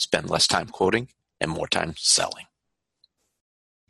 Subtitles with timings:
[0.00, 1.08] Spend less time quoting
[1.42, 2.46] and more time selling.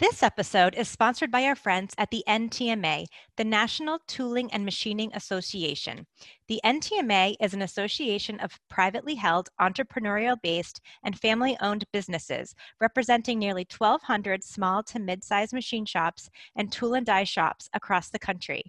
[0.01, 5.13] This episode is sponsored by our friends at the NTMA, the National Tooling and Machining
[5.15, 6.09] Association.
[6.49, 13.39] The NTMA is an association of privately held, entrepreneurial based, and family owned businesses representing
[13.39, 18.19] nearly 1,200 small to mid sized machine shops and tool and die shops across the
[18.19, 18.65] country.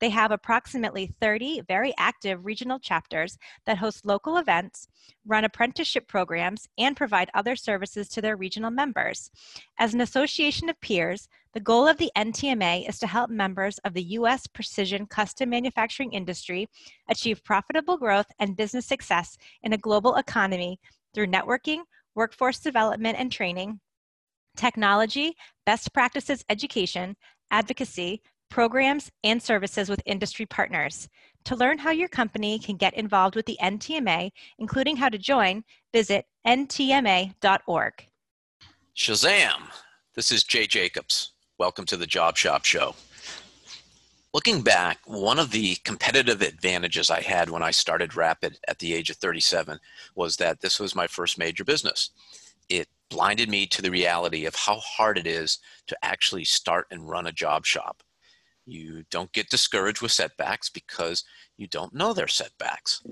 [0.00, 4.88] They have approximately 30 very active regional chapters that host local events,
[5.26, 9.30] run apprenticeship programs, and provide other services to their regional members.
[9.78, 13.92] As an association of peers, the goal of the NTMA is to help members of
[13.92, 14.46] the U.S.
[14.46, 16.68] precision custom manufacturing industry
[17.08, 20.78] achieve profitable growth and business success in a global economy
[21.12, 21.80] through networking,
[22.14, 23.80] workforce development and training,
[24.56, 25.34] technology,
[25.66, 27.16] best practices education,
[27.50, 31.08] advocacy, programs, and services with industry partners.
[31.44, 35.64] To learn how your company can get involved with the NTMA, including how to join,
[35.92, 38.06] visit ntma.org.
[38.94, 39.70] Shazam!
[40.14, 41.32] This is Jay Jacobs.
[41.58, 42.94] Welcome to the Job Shop Show.
[44.32, 48.94] Looking back, one of the competitive advantages I had when I started Rapid at the
[48.94, 49.78] age of 37
[50.14, 52.10] was that this was my first major business.
[52.68, 57.08] It blinded me to the reality of how hard it is to actually start and
[57.08, 58.02] run a job shop.
[58.70, 61.24] You don't get discouraged with setbacks because
[61.56, 63.02] you don't know they're setbacks.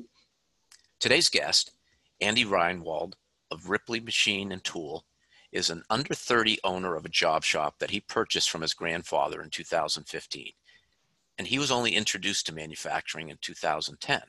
[1.01, 1.73] Today's guest,
[2.21, 3.15] Andy Reinwald
[3.51, 5.05] of Ripley Machine and Tool,
[5.51, 9.43] is an under 30 owner of a job shop that he purchased from his grandfather
[9.43, 10.53] in 2015.
[11.39, 14.21] And he was only introduced to manufacturing in 2010.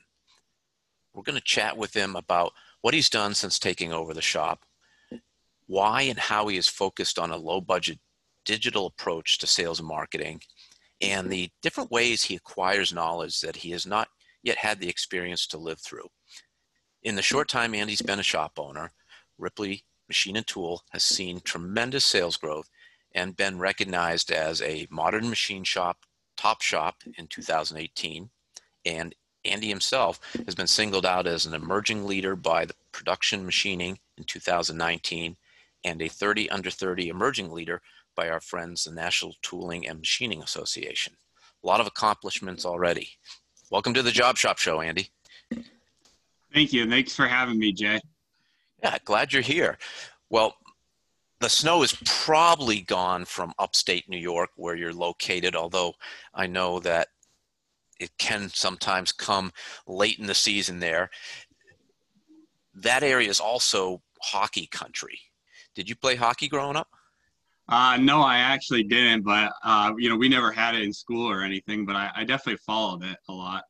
[1.14, 4.64] We're going to chat with him about what he's done since taking over the shop,
[5.66, 8.00] why and how he is focused on a low budget
[8.44, 10.40] digital approach to sales and marketing,
[11.00, 14.08] and the different ways he acquires knowledge that he has not
[14.42, 16.08] yet had the experience to live through.
[17.02, 18.90] In the short time Andy's been a shop owner,
[19.38, 22.68] Ripley Machine and Tool has seen tremendous sales growth
[23.12, 25.98] and been recognized as a modern machine shop
[26.36, 28.30] top shop in 2018.
[28.84, 33.98] And Andy himself has been singled out as an emerging leader by the Production Machining
[34.18, 35.36] in 2019
[35.84, 37.80] and a 30 under 30 emerging leader
[38.20, 41.14] by our friends, the National Tooling and Machining Association.
[41.64, 43.08] A lot of accomplishments already.
[43.70, 45.08] Welcome to the Job Shop Show, Andy.
[46.52, 46.86] Thank you.
[46.86, 47.98] Thanks for having me, Jay.
[48.82, 49.78] Yeah, glad you're here.
[50.28, 50.54] Well,
[51.40, 55.94] the snow is probably gone from upstate New York where you're located, although
[56.34, 57.08] I know that
[58.00, 59.50] it can sometimes come
[59.86, 61.08] late in the season there.
[62.74, 65.18] That area is also hockey country.
[65.74, 66.88] Did you play hockey growing up?
[67.70, 71.30] Uh, no, I actually didn't, but uh, you know, we never had it in school
[71.30, 71.86] or anything.
[71.86, 73.62] But I, I definitely followed it a lot.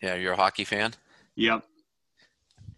[0.00, 0.94] Yeah, you're a hockey fan.
[1.34, 1.64] Yep.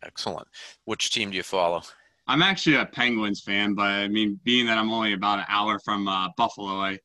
[0.02, 0.48] Excellent.
[0.84, 1.82] Which team do you follow?
[2.26, 5.78] I'm actually a Penguins fan, but I mean, being that I'm only about an hour
[5.80, 6.98] from uh, Buffalo, I,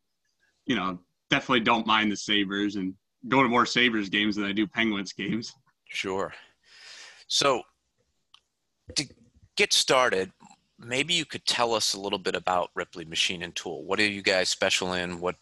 [0.66, 1.00] you know,
[1.30, 2.94] definitely don't mind the Sabres and
[3.28, 5.54] go to more Sabres games than I do Penguins games.
[5.90, 6.34] Sure.
[7.28, 7.62] So,
[8.96, 9.08] to
[9.56, 10.32] get started,
[10.86, 13.84] maybe you could tell us a little bit about Ripley Machine and Tool.
[13.84, 15.20] What are you guys special in?
[15.20, 15.36] What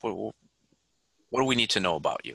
[0.00, 0.34] what,
[1.30, 2.34] what do we need to know about you?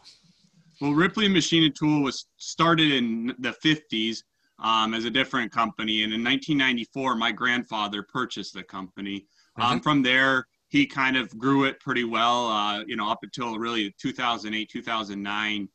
[0.79, 4.23] Well, Ripley Machine and Tool was started in the 50s
[4.59, 9.25] um, as a different company, and in 1994, my grandfather purchased the company.
[9.57, 9.79] Um, mm-hmm.
[9.79, 13.83] From there, he kind of grew it pretty well, uh, you know, up until really
[13.83, 15.69] the 2008 2009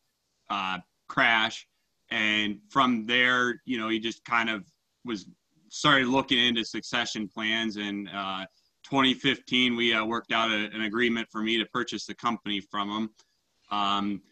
[0.51, 0.79] uh,
[1.09, 1.67] crash,
[2.11, 4.65] and from there, you know, he just kind of
[5.05, 5.27] was
[5.69, 7.77] started looking into succession plans.
[7.77, 8.47] And uh,
[8.85, 12.89] 2015, we uh, worked out a, an agreement for me to purchase the company from
[12.89, 13.11] them
[13.71, 14.23] Um,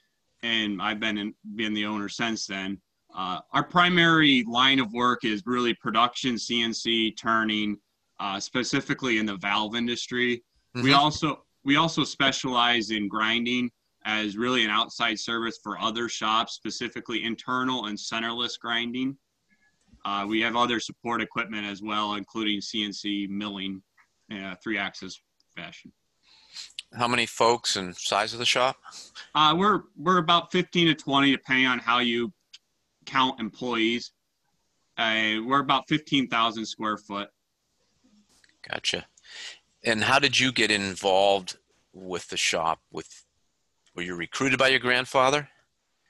[0.42, 2.80] and I've been in, been the owner since then.
[3.16, 7.78] Uh, our primary line of work is really production, CNC, turning,
[8.20, 10.42] uh, specifically in the valve industry.
[10.76, 10.82] Mhm.
[10.82, 13.70] We also we also specialize in grinding
[14.04, 19.16] as really an outside service for other shops, specifically internal and centerless grinding.
[20.04, 23.82] Uh, we have other support equipment as well, including CNC milling,
[24.32, 25.20] uh, three axis
[25.56, 25.92] fashion.
[26.92, 28.76] How many folks and size of the shop?
[29.34, 32.32] Uh, we're we're about 15 to 20, depending on how you
[33.06, 34.12] count employees.
[34.96, 37.28] Uh, we're about 15,000 square foot.
[38.70, 39.06] Gotcha.
[39.82, 41.56] And how did you get involved
[41.92, 42.80] with the shop?
[42.92, 43.08] With
[43.96, 45.48] were you recruited by your grandfather?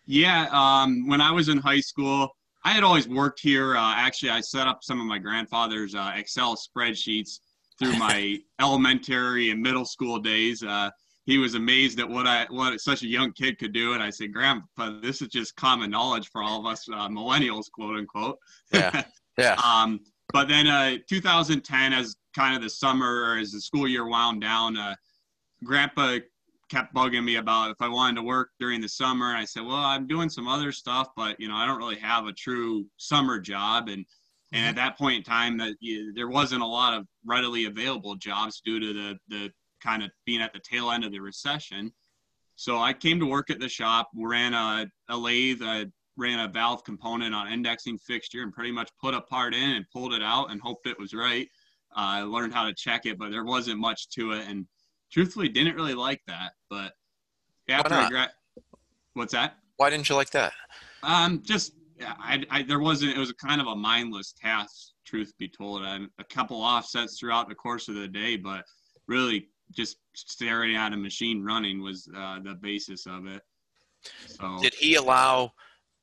[0.06, 3.76] Yeah, um, when I was in high school, I had always worked here.
[3.76, 7.40] Uh, actually, I set up some of my grandfather's uh, Excel spreadsheets
[7.78, 10.62] through my elementary and middle school days.
[10.62, 10.90] Uh,
[11.26, 14.11] he was amazed at what I what such a young kid could do, and I
[14.11, 18.38] said, "Grandpa, this is just common knowledge for all of us uh, millennials, quote unquote."
[18.72, 19.05] Yeah.
[19.37, 19.60] Yeah.
[19.64, 19.99] um,
[20.32, 24.76] but then uh, 2010, as kind of the summer as the school year wound down,
[24.76, 24.94] uh,
[25.64, 26.19] Grandpa
[26.75, 29.29] kept bugging me about if I wanted to work during the summer.
[29.29, 31.99] And I said, well, I'm doing some other stuff, but you know, I don't really
[31.99, 33.88] have a true summer job.
[33.88, 34.05] And
[34.53, 38.17] and at that point in time, that you, there wasn't a lot of readily available
[38.17, 41.93] jobs due to the the kind of being at the tail end of the recession.
[42.56, 45.87] So I came to work at the shop, ran a, a lathe, I
[46.17, 49.85] ran a valve component on indexing fixture, and pretty much put a part in and
[49.93, 51.49] pulled it out and hoped it was right.
[51.97, 54.67] Uh, I learned how to check it, but there wasn't much to it, and
[55.14, 56.52] truthfully, didn't really like that.
[56.69, 56.93] But
[57.70, 58.32] after I gra-
[59.14, 59.56] what's that?
[59.76, 60.52] Why didn't you like that?
[61.02, 61.72] Um, just
[62.02, 63.16] I, I there wasn't.
[63.16, 65.82] It was a kind of a mindless task, truth be told.
[65.82, 68.64] And a couple offsets throughout the course of the day, but
[69.06, 73.43] really just staring at a machine running was uh, the basis of it.
[74.26, 75.52] So Did he allow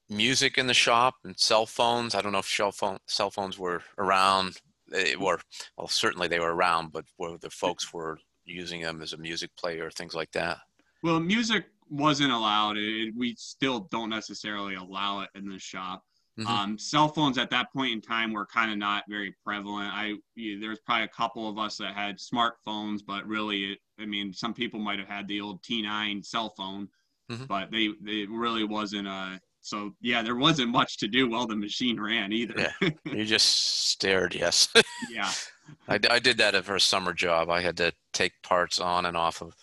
[0.10, 2.16] music in the shop and cell phones?
[2.16, 4.58] I don't know if cell phone cell phones were around.
[4.88, 5.40] They were
[5.78, 9.56] well, certainly they were around, but where the folks were using them as a music
[9.56, 10.60] player, things like that.
[11.04, 12.78] Well, music wasn't allowed.
[12.78, 16.04] It, we still don't necessarily allow it in the shop.
[16.40, 16.46] Mhm.
[16.48, 19.92] Um, cell phones at that point in time were kind of not very prevalent.
[19.94, 23.80] I yeah, there was probably a couple of us that had smartphones, but really, it,
[24.00, 26.88] I mean, some people might have had the old T9 cell phone,
[27.30, 27.48] Mhm.
[27.48, 29.42] but they they really wasn't a.
[29.62, 32.56] So yeah, there wasn't much to do while the machine ran either.
[32.82, 32.90] Yeah.
[33.06, 34.34] You just stared.
[34.36, 34.68] Yes.
[35.12, 35.32] yeah.
[35.88, 37.50] I, I did that for a summer job.
[37.50, 39.54] I had to take parts on and off of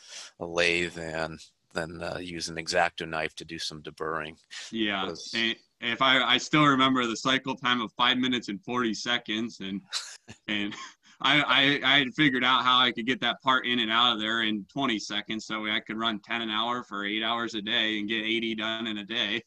[0.41, 1.39] a lathe and
[1.75, 4.37] then uh, use an exacto knife to do some deburring.
[4.73, 8.63] Yeah, was- and if I I still remember the cycle time of five minutes and
[8.65, 9.81] forty seconds, and
[10.49, 10.75] and
[11.21, 14.15] I, I I had figured out how I could get that part in and out
[14.15, 17.55] of there in twenty seconds, so I could run ten an hour for eight hours
[17.55, 19.43] a day and get eighty done in a day.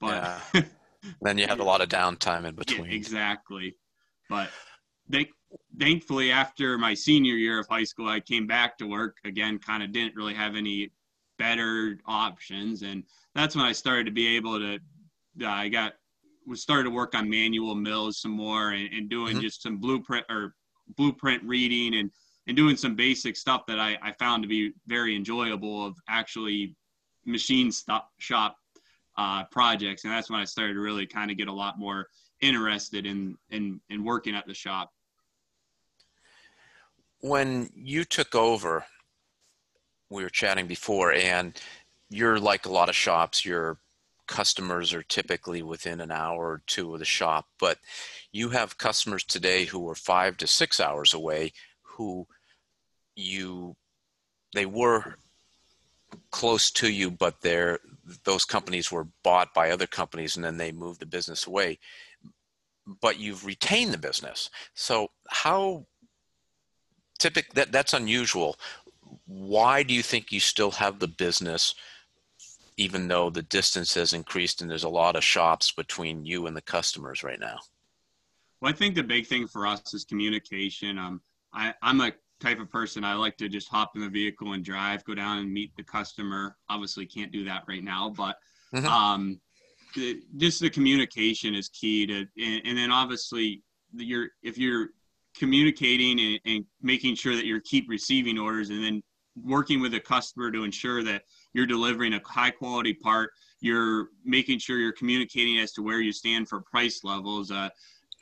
[0.00, 0.40] But
[1.22, 2.92] Then you had a lot of downtime in Yeah, between.
[2.92, 3.76] exactly.
[4.28, 4.50] But
[5.08, 5.30] they,
[5.78, 9.58] thankfully, after my senior year of high school, I came back to work again.
[9.58, 10.90] Kind of didn't really have any
[11.38, 13.04] better options, and
[13.34, 14.78] that's when I started to be able to.
[15.42, 15.94] Uh, I got
[16.46, 19.42] was started to work on manual mills some more and, and doing Mhm.
[19.42, 20.54] just some blueprint or
[20.96, 22.10] blueprint reading and
[22.46, 26.76] and doing some basic stuff that I, I found to be very enjoyable of actually
[27.24, 28.56] machine stop shop
[29.18, 32.08] uh, projects, and that's when I started to really kind of get a lot more
[32.40, 34.92] interested in in in working at the shop.
[37.20, 38.84] when you took over,
[40.10, 41.60] we were chatting before, and
[42.10, 43.78] you're like a lot of shops, your
[44.26, 47.78] customers are typically within an hour or two of the shop, but
[48.32, 52.26] you have customers today who are five to six hours away who
[53.14, 53.74] you
[54.54, 55.16] they were
[56.30, 57.78] close to you but they're
[58.24, 61.78] those companies were bought by other companies and then they moved the business away.
[63.00, 64.50] But you've retained the business.
[64.74, 65.86] So how
[67.18, 68.56] typical that that's unusual.
[69.26, 71.74] Why do you think you still have the business
[72.76, 76.56] even though the distance has increased and there's a lot of shops between you and
[76.56, 77.58] the customers right now?
[78.60, 80.98] Well, I think the big thing for us is communication.
[80.98, 81.20] Um,
[81.52, 84.64] I, I'm a type of person I like to just hop in the vehicle and
[84.64, 86.56] drive, go down and meet the customer.
[86.68, 88.36] Obviously, can't do that right now, but
[88.74, 88.84] Mhm.
[88.84, 89.40] um,
[89.94, 93.62] the, just the communication is key to, and, and then obviously
[93.94, 94.90] you're if you're
[95.34, 99.02] communicating and, and making sure that you keep receiving orders, and then
[99.42, 103.30] working with the customer to ensure that you're delivering a high quality part.
[103.60, 107.50] You're making sure you're communicating as to where you stand for price levels.
[107.50, 107.68] Uh,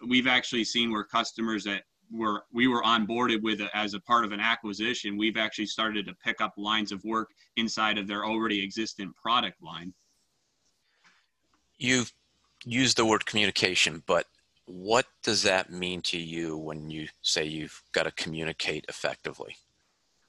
[0.07, 4.33] we've actually seen where customers that were we were onboarded with as a part of
[4.33, 8.63] an acquisition, we've actually started to pick up lines of work inside of their already
[8.63, 9.93] existent product line.
[11.79, 12.13] you've
[12.65, 14.27] used the word communication but
[14.67, 19.57] what does that mean to you when you say you've got to communicate effectively?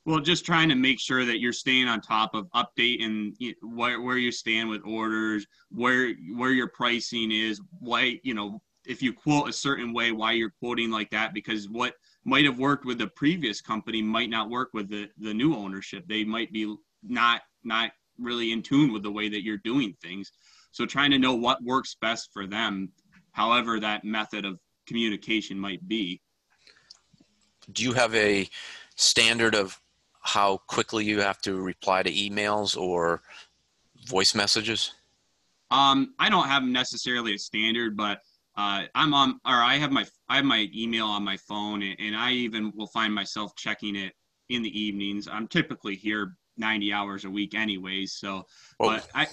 [0.05, 4.17] Well, just trying to make sure that you're staying on top of updating where, where
[4.17, 9.49] you stand with orders, where where your pricing is, why you know if you quote
[9.49, 13.07] a certain way, why you're quoting like that, because what might have worked with the
[13.07, 16.05] previous company might not work with the the new ownership.
[16.07, 20.31] They might be not not really in tune with the way that you're doing things.
[20.71, 22.91] So trying to know what works best for them,
[23.31, 26.21] however that method of communication might be.
[27.71, 28.49] Do you have a
[28.95, 29.79] standard of
[30.21, 33.21] how quickly you have to reply to emails or
[34.07, 34.91] voice messages?
[35.71, 38.19] Um, I don't have necessarily a standard, but
[38.57, 41.95] uh, I'm on, or I have my, I have my email on my phone, and,
[41.99, 44.13] and I even will find myself checking it
[44.49, 45.27] in the evenings.
[45.27, 48.13] I'm typically here 90 hours a week, anyways.
[48.13, 48.45] So,
[48.79, 49.27] but I,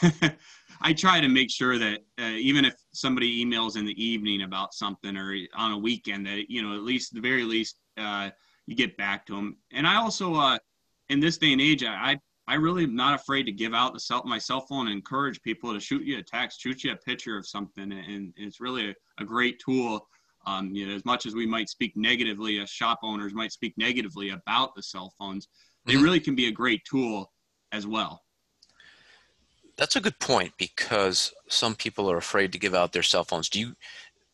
[0.80, 4.74] I try to make sure that uh, even if somebody emails in the evening about
[4.74, 8.30] something or on a weekend, that you know at least the very least uh,
[8.66, 9.56] you get back to them.
[9.72, 10.58] And I also, uh,
[11.08, 12.20] in this day and age, I I
[12.54, 15.72] really am not afraid to give out the cell, my cell phone and encourage people
[15.72, 18.94] to shoot you a text, shoot you a picture of something, and it's really a,
[19.18, 20.08] a great tool.
[20.46, 23.74] Um, you know, as much as we might speak negatively, as shop owners might speak
[23.76, 25.48] negatively about the cell phones,
[25.86, 26.04] they mm-hmm.
[26.04, 27.32] really can be a great tool
[27.72, 28.22] as well.
[29.76, 33.48] That's a good point because some people are afraid to give out their cell phones.
[33.48, 33.74] Do you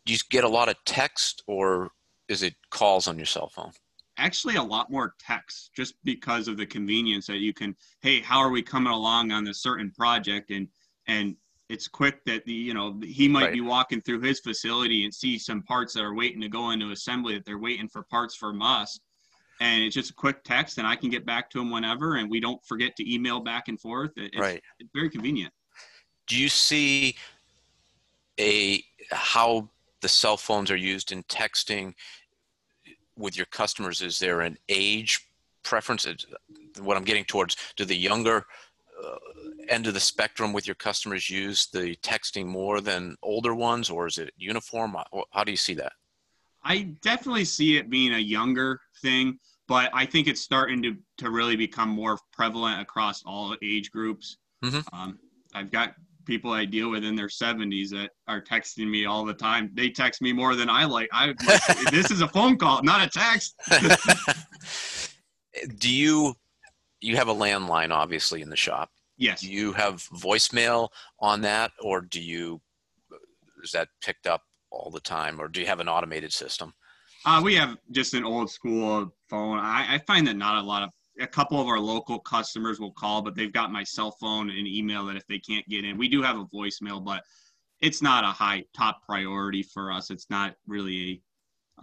[0.05, 1.91] do you get a lot of text or
[2.29, 3.73] is it calls on your cell phone?
[4.19, 8.39] Actually a lot more text just because of the convenience that you can hey how
[8.39, 10.69] are we coming along on this certain project and
[11.07, 11.35] and
[11.69, 13.53] it's quick that the you know he might right.
[13.55, 16.91] be walking through his facility and see some parts that are waiting to go into
[16.91, 19.01] assembly that they're waiting for parts from us
[19.61, 22.31] and it's just a quick text and i can get back to him whenever and
[22.31, 24.63] we don't forget to email back and forth it's, right.
[24.79, 25.53] it's very convenient
[26.27, 27.17] do you see
[28.39, 29.69] a how
[30.03, 31.95] the cell phones are used in texting
[33.23, 35.29] with your customers, is there an age
[35.63, 36.07] preference?
[36.81, 38.45] What I'm getting towards, do the younger
[39.03, 39.17] uh,
[39.69, 44.07] end of the spectrum with your customers use the texting more than older ones, or
[44.07, 44.97] is it uniform?
[45.31, 45.93] How do you see that?
[46.65, 49.39] I definitely see it being a younger thing,
[49.69, 54.37] but I think it's starting to, to really become more prevalent across all age groups.
[54.65, 54.95] Mm-hmm.
[54.95, 55.19] Um,
[55.55, 59.35] I've got people I deal with in their 70s that are texting me all the
[59.35, 59.71] time.
[59.75, 61.09] They text me more than I like.
[61.13, 61.37] I like,
[61.91, 63.55] this is a phone call, not a text.
[65.79, 66.35] Do you
[67.01, 68.91] you have a landline obviously in the shop?
[69.19, 69.41] Yes.
[69.41, 70.89] Do you have voicemail
[71.19, 72.61] on that or do you
[73.63, 76.73] is that picked up all the time or do you have an automated system?
[77.25, 79.59] Uh, we have just an old school phone.
[79.59, 82.93] I, I find that not a lot of a couple of our local customers will
[82.93, 85.99] call, but they've got my cell phone and email that if they can't get in,
[85.99, 87.23] we do have a voicemail, but
[87.81, 90.11] it's not a high top priority for us.
[90.11, 91.23] It's not really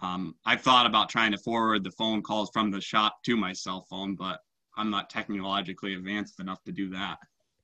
[0.00, 3.36] a, um, I've thought about trying to forward the phone calls from the shop to
[3.36, 4.40] my cell phone, but
[4.76, 7.18] I'm not technologically advanced enough to do that.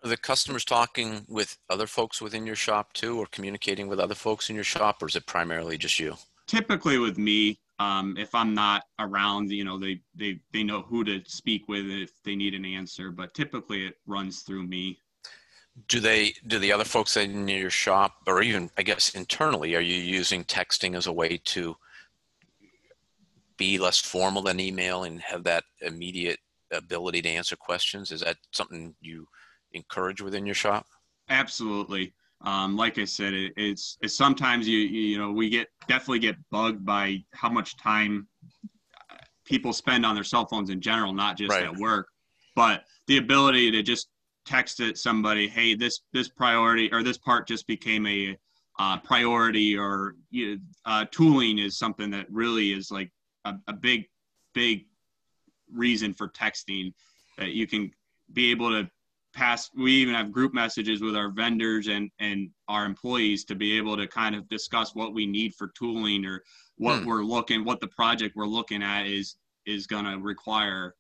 [0.04, 4.14] Are the customers talking with other folks within your shop too, or communicating with other
[4.14, 6.16] folks in your shop, or is it primarily just you?
[6.46, 11.04] Typically with me, um, if I'm not around, you know, they, they, they know who
[11.04, 14.99] to speak with if they need an answer, but typically it runs through me.
[15.88, 19.80] Do they, do the other folks in your shop or even, I guess, internally, are
[19.80, 21.76] you using texting as a way to
[23.59, 26.38] be less formal than email and have that immediate
[26.73, 28.11] ability to answer questions?
[28.11, 29.26] Is that something you
[29.73, 30.87] encourage within your shop?
[31.28, 36.21] Absolutely um, like I said, it, it's, it's sometimes you, you know we get definitely
[36.21, 38.26] get bugged by how much time
[39.45, 41.64] people spend on their cell phones in general, not just right.
[41.64, 42.09] at work.
[42.55, 44.09] But the ability to just
[44.45, 48.37] text it somebody, hey, this this priority or this part just became a
[48.78, 53.11] uh, priority, or you know, uh, tooling is something that really is like
[53.45, 54.05] a, a big
[54.55, 54.87] big
[55.73, 56.93] reason for texting
[57.38, 57.90] that you can
[58.33, 58.88] be able to
[59.37, 63.76] past we even have group messages with our vendors and and our employees to be
[63.76, 66.43] able to kind of discuss what we need for tooling or
[66.78, 67.07] what hmm.
[67.07, 70.95] we're looking what the project we're looking at is is going to require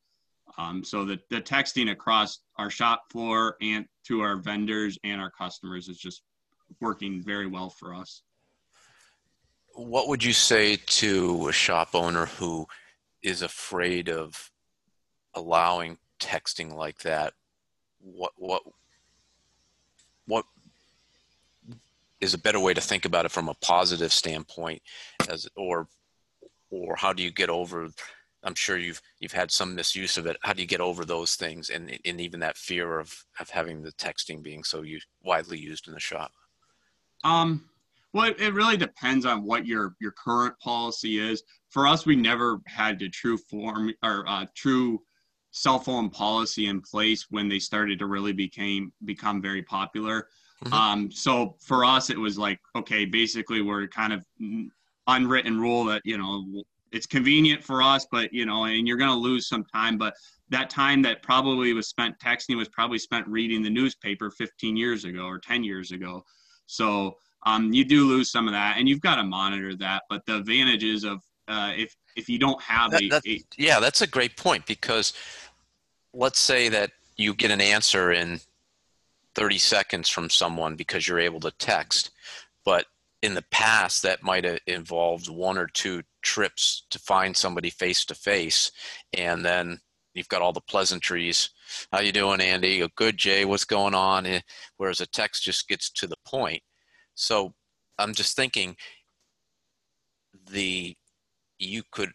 [0.58, 5.30] um, so the, the texting across our shop floor and to our vendors and our
[5.30, 6.22] customers is just
[6.80, 8.22] working very well for us
[9.72, 12.66] what would you say to a shop owner who
[13.22, 14.50] is afraid of
[15.34, 17.32] allowing texting like that
[18.14, 18.62] what what
[20.26, 20.44] what
[22.20, 24.80] is a better way to think about it from a positive standpoint
[25.28, 25.88] as or
[26.70, 27.88] or how do you get over
[28.44, 31.34] i'm sure you've you've had some misuse of it how do you get over those
[31.34, 34.84] things and and even that fear of of having the texting being so
[35.22, 36.30] widely used in the shop
[37.24, 37.68] um
[38.12, 41.42] Well, it really depends on what your your current policy is.
[41.68, 45.02] For us, we never had a true form or uh, true
[45.56, 50.28] cell phone policy in place when they started to really became become very popular.
[50.62, 50.72] Mm-hmm.
[50.72, 54.24] Um, so for us, it was like, okay, basically we're kind of
[55.06, 56.44] unwritten rule that you know
[56.92, 59.96] it's convenient for us, but you know, and you're going to lose some time.
[59.96, 60.14] But
[60.50, 65.04] that time that probably was spent texting was probably spent reading the newspaper 15 years
[65.06, 66.22] ago or 10 years ago.
[66.66, 70.02] So um, you do lose some of that, and you've got to monitor that.
[70.10, 74.02] But the advantages of uh, if if you don't have that, a, a yeah, that's
[74.02, 75.12] a great point because
[76.12, 78.40] let's say that you get an answer in
[79.34, 82.10] 30 seconds from someone because you're able to text.
[82.64, 82.86] But
[83.22, 88.04] in the past, that might have involved one or two trips to find somebody face
[88.06, 88.72] to face.
[89.12, 89.78] And then
[90.14, 91.50] you've got all the pleasantries.
[91.92, 92.82] How you doing, Andy?
[92.82, 93.44] Oh, good, Jay.
[93.44, 94.26] What's going on?
[94.26, 94.40] Eh,
[94.78, 96.62] whereas a text just gets to the point.
[97.14, 97.54] So
[97.98, 98.76] I'm just thinking
[100.50, 100.96] the
[101.58, 102.10] you could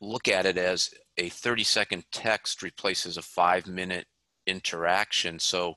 [0.00, 4.06] look at it as a 30 second text replaces a five minute
[4.46, 5.38] interaction.
[5.38, 5.74] So,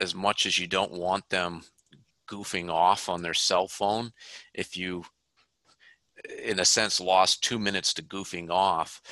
[0.00, 1.62] as much as you don't want them
[2.30, 4.12] goofing off on their cell phone,
[4.54, 5.04] if you,
[6.42, 9.02] in a sense, lost two minutes to goofing off,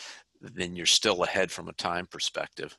[0.40, 2.76] then you're still ahead from a time perspective.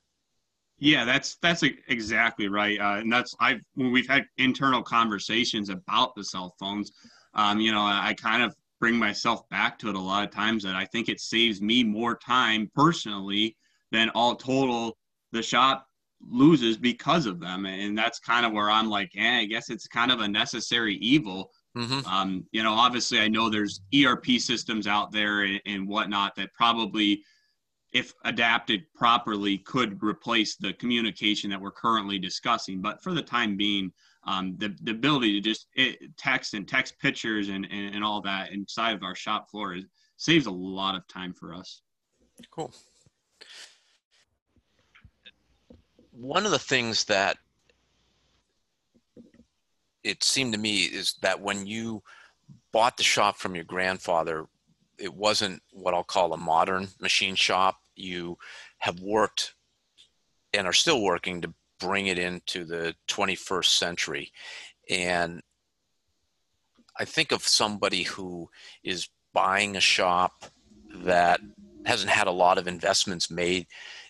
[0.80, 6.16] Yeah, that's that's exactly right, uh, and that's I've when we've had internal conversations about
[6.16, 6.94] the cell phones.
[7.34, 10.31] Um, you know, I, I kind of bring myself back to it a lot of
[10.31, 13.55] times that I think it saves me more time personally
[13.91, 14.98] than all total
[15.31, 15.86] the shop
[16.27, 17.65] loses because of them.
[17.65, 20.95] And that's kind of where I'm like, yeah, I guess it's kind of a necessary
[20.95, 21.51] evil.
[21.77, 22.05] Mm-hmm.
[22.07, 26.53] Um, you know, obviously I know there's ERP systems out there and, and whatnot that
[26.53, 27.24] probably
[27.91, 32.81] if adapted properly could replace the communication that we're currently discussing.
[32.81, 33.91] But for the time being,
[34.29, 38.21] um, the, the ability to just it, text and text pictures and, and, and all
[38.21, 39.86] that inside of our shop floor is,
[40.17, 41.82] saves a lot of time for us.
[42.51, 42.71] Cool.
[46.12, 47.38] One of the things that
[50.04, 52.04] it seemed to me is that when you
[52.71, 54.45] bought the shop from your grandfather,
[54.99, 57.77] it wasn't what I'll call a modern machine shop.
[57.95, 58.38] You
[58.77, 59.56] have worked
[60.54, 64.32] and are still working to bring it into the 21st century.
[64.89, 65.42] And
[66.98, 68.50] I think of somebody who
[68.84, 70.46] is buying a shop
[70.94, 71.39] that
[71.86, 73.68] hasn't had a lot of investments made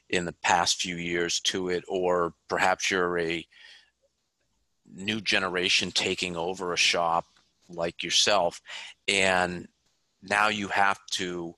[0.09, 3.45] in the past few years to it, or perhaps you're a
[4.91, 7.25] new generation taking over a shop
[7.69, 8.59] like yourself,
[9.07, 9.67] and
[10.23, 11.53] now you have to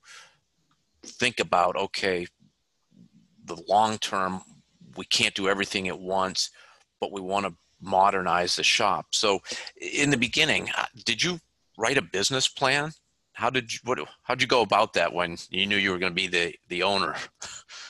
[1.04, 2.26] think about okay,
[3.44, 4.42] the long term
[4.96, 6.50] we can't do everything at once,
[7.00, 9.06] but we want to modernize the shop.
[9.10, 9.40] So,
[9.76, 11.40] in the beginning, uh, did you
[11.76, 12.92] write a business plan?
[13.32, 13.98] How did you what?
[14.22, 16.82] How'd you go about that when you knew you were going to be the the
[16.82, 17.14] owner?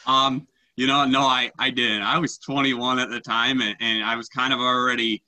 [0.05, 2.03] Um, you know, no, I I didn't.
[2.03, 5.23] I was 21 at the time, and, and I was kind of already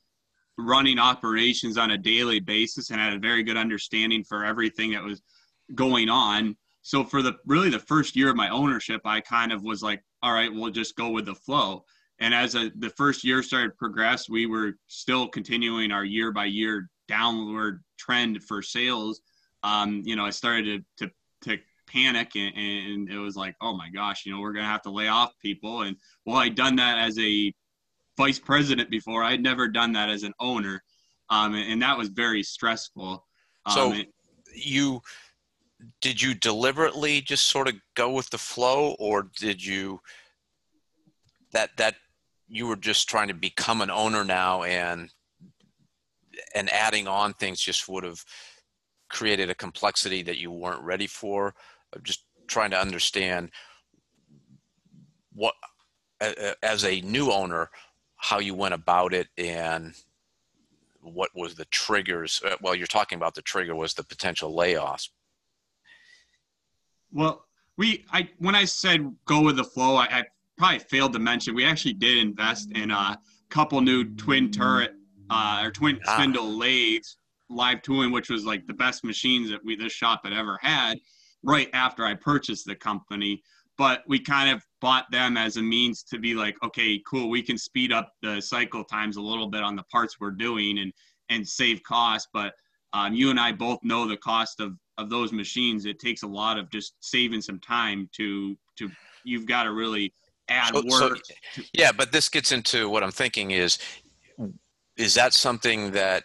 [0.59, 5.03] running operations on a daily basis, and had a very good understanding for everything that
[5.05, 5.23] was
[5.75, 6.57] going on.
[6.85, 10.03] So for the really the first year of my ownership, I kind of was like,
[10.23, 11.83] all right, we'll just go with the flow.
[12.21, 16.31] And as a, the first year started to progress, we were still continuing our year
[16.31, 19.23] by year downward trend for sales.
[19.63, 21.13] Um, you know, I started to, to,
[21.49, 24.71] to panic and, and, it was like, oh my gosh, you know, we're going to
[24.71, 25.83] have to lay off people.
[25.83, 27.51] And well, I'd done that as a
[28.19, 29.25] vice president before.
[29.25, 30.83] I'd never done that as an owner.
[31.31, 33.27] Um, and, and, that was very stressful.
[33.65, 33.95] Um, so
[34.55, 35.01] you,
[36.01, 40.01] did you deliberately just sort of go with the flow or did you
[41.53, 41.95] that that
[42.49, 45.11] you were just trying to become an owner now and
[46.55, 48.23] and adding on things just would have
[49.09, 51.55] created a complexity that you weren't ready for?
[51.95, 53.51] I'm just trying to understand
[55.33, 55.55] what
[56.63, 57.71] as a new owner
[58.17, 59.95] how you went about it and
[61.01, 65.09] what was the triggers uh, well you're talking about the trigger was the potential layoffs
[67.15, 67.45] well,
[67.79, 70.25] we I when I said go with the flow, I, I
[70.59, 74.93] probably failed to mention we actually did invest in a couple new twin turret
[75.31, 76.17] uh, or twin ah.
[76.17, 77.17] spindle lathes,
[77.49, 80.99] live tooling, which was like the best machines that we this shop had ever had.
[81.43, 83.43] Right after I purchased the company,
[83.77, 87.43] but we kind of bought them as a means to be like, okay, cool, we
[87.43, 90.93] can speed up the cycle times a little bit on the parts we're doing and
[91.31, 92.29] and save costs.
[92.33, 92.55] But
[92.93, 96.27] um, you and I both know the cost of of those machines, it takes a
[96.27, 98.91] lot of just saving some time to to
[99.25, 100.13] you've got to really
[100.49, 101.21] add so, work.
[101.53, 103.79] So, yeah, but this gets into what I'm thinking is
[104.97, 106.25] is that something that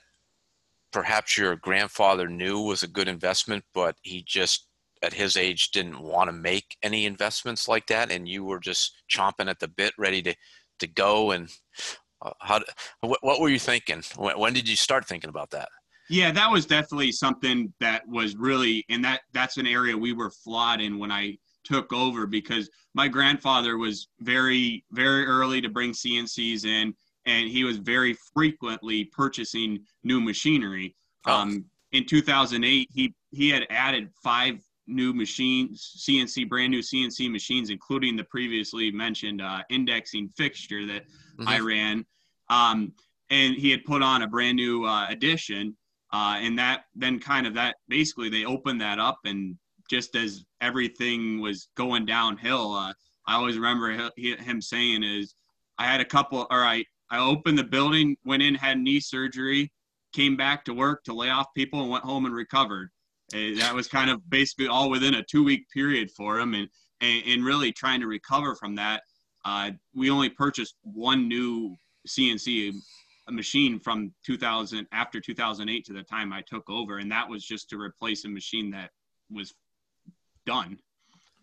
[0.92, 4.68] perhaps your grandfather knew was a good investment, but he just
[5.02, 8.94] at his age didn't want to make any investments like that, and you were just
[9.10, 10.36] chomping at the bit, ready to
[10.80, 11.32] to go.
[11.32, 11.50] And
[12.22, 12.62] uh, how?
[13.02, 14.04] What, what were you thinking?
[14.18, 15.70] When, when did you start thinking about that?
[16.10, 20.32] Yeah, that was definitely something that was really, and that that's an area we were
[20.32, 25.92] flawed in when I took over because my grandfather was very, very early to bring
[25.92, 26.94] CNCs in,
[27.26, 30.96] and he was very frequently purchasing new machinery.
[31.28, 31.34] Oh.
[31.34, 37.70] Um, in 2008, he he had added five new machines, CNC brand new CNC machines,
[37.70, 41.48] including the previously mentioned uh, indexing fixture that mm-hmm.
[41.48, 42.06] I ran.
[42.50, 42.94] Um,
[43.30, 45.78] and he had put on a brand new uh, addition,
[46.12, 49.58] uh, and that then kind of that basically they opened that up, and
[49.90, 52.94] just as everything was going downhill, uh,
[53.28, 55.36] I always remember him saying is,
[55.78, 59.72] I had a couple, or I I opened the building, went in, had knee surgery,
[60.14, 62.90] came back to work to lay off people, and went home and recovered.
[63.34, 66.68] And that was kind of basically all within a two week period for him, and,
[67.02, 69.04] and and really trying to recover from that.
[69.46, 71.76] Uh, we only purchased one new
[72.08, 72.74] CNC
[73.32, 77.70] machine from 2000 after 2008 to the time I took over, and that was just
[77.70, 78.92] to replace a machine that
[79.32, 79.54] was
[80.46, 80.80] done.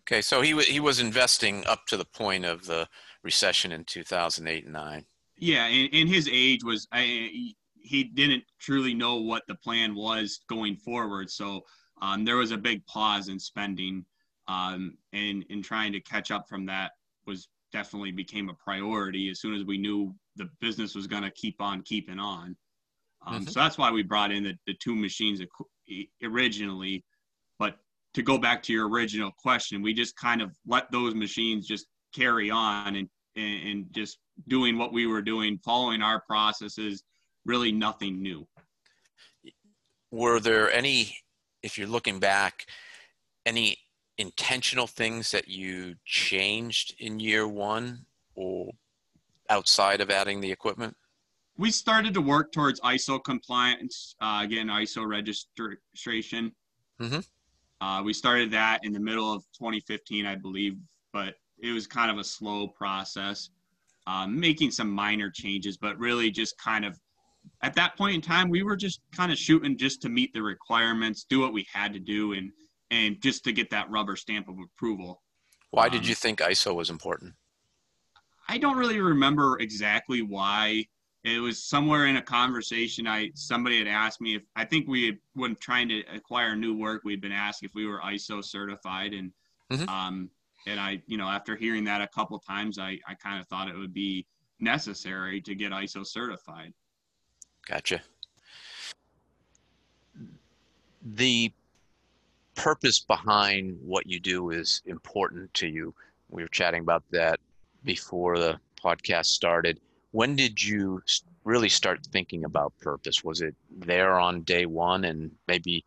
[0.01, 2.87] Okay, so he he was investing up to the point of the
[3.23, 5.05] recession in 2008 and 9.
[5.37, 10.41] Yeah, and, and his age was I, he didn't truly know what the plan was
[10.49, 11.61] going forward, so
[12.01, 14.05] um, there was a big pause in spending,
[14.47, 16.91] um, and in trying to catch up from that
[17.25, 21.31] was definitely became a priority as soon as we knew the business was going to
[21.31, 22.55] keep on keeping on.
[23.25, 23.49] Um, mm-hmm.
[23.49, 25.41] So that's why we brought in the, the two machines
[26.23, 27.03] originally.
[27.59, 27.77] But
[28.13, 31.87] to go back to your original question, we just kind of let those machines just
[32.15, 37.03] carry on and, and, and just doing what we were doing, following our processes,
[37.45, 38.47] really nothing new.
[40.11, 41.17] Were there any,
[41.63, 42.65] if you're looking back,
[43.45, 43.77] any
[44.17, 48.71] intentional things that you changed in year one or
[49.49, 50.95] outside of adding the equipment?
[51.57, 56.51] We started to work towards ISO compliance, uh, again, ISO registration.
[57.01, 57.19] Mm-hmm.
[57.81, 60.77] Uh, we started that in the middle of 2015, I believe,
[61.13, 63.49] but it was kind of a slow process,
[64.05, 66.99] uh, making some minor changes, but really just kind of
[67.61, 70.41] at that point in time, we were just kind of shooting just to meet the
[70.41, 72.51] requirements, do what we had to do, and
[72.91, 75.21] and just to get that rubber stamp of approval.
[75.71, 77.33] Why did um, you think ISO was important?
[78.47, 80.85] I don't really remember exactly why.
[81.23, 83.07] It was somewhere in a conversation.
[83.07, 86.75] I somebody had asked me if I think we had, when trying to acquire new
[86.77, 89.31] work, we'd been asked if we were ISO certified, and
[89.69, 89.89] mm-hmm.
[89.89, 90.29] um,
[90.67, 93.67] and I, you know, after hearing that a couple times, I I kind of thought
[93.67, 94.25] it would be
[94.59, 96.73] necessary to get ISO certified.
[97.67, 98.01] Gotcha.
[101.03, 101.51] The
[102.55, 105.93] purpose behind what you do is important to you.
[106.29, 107.39] We were chatting about that
[107.87, 109.79] before the podcast started.
[110.11, 111.01] When did you
[111.43, 113.23] really start thinking about purpose?
[113.23, 115.05] Was it there on day one?
[115.05, 115.83] And maybe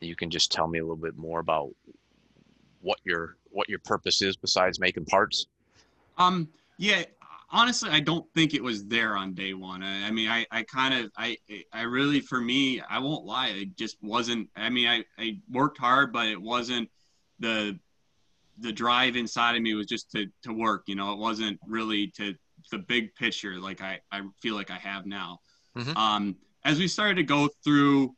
[0.00, 1.70] you can just tell me a little bit more about
[2.82, 5.46] what your what your purpose is besides making parts.
[6.18, 7.04] Um, yeah,
[7.50, 9.82] honestly, I don't think it was there on day one.
[9.82, 11.38] I, I mean, I, I kind of, I,
[11.72, 14.50] I really, for me, I won't lie, it just wasn't.
[14.56, 16.90] I mean, I, I worked hard, but it wasn't
[17.38, 17.78] the,
[18.58, 20.84] the drive inside of me was just to, to work.
[20.86, 22.34] You know, it wasn't really to
[22.70, 25.40] the big picture like I, I feel like I have now.
[25.76, 25.96] Mm-hmm.
[25.96, 28.14] Um, as we started to go through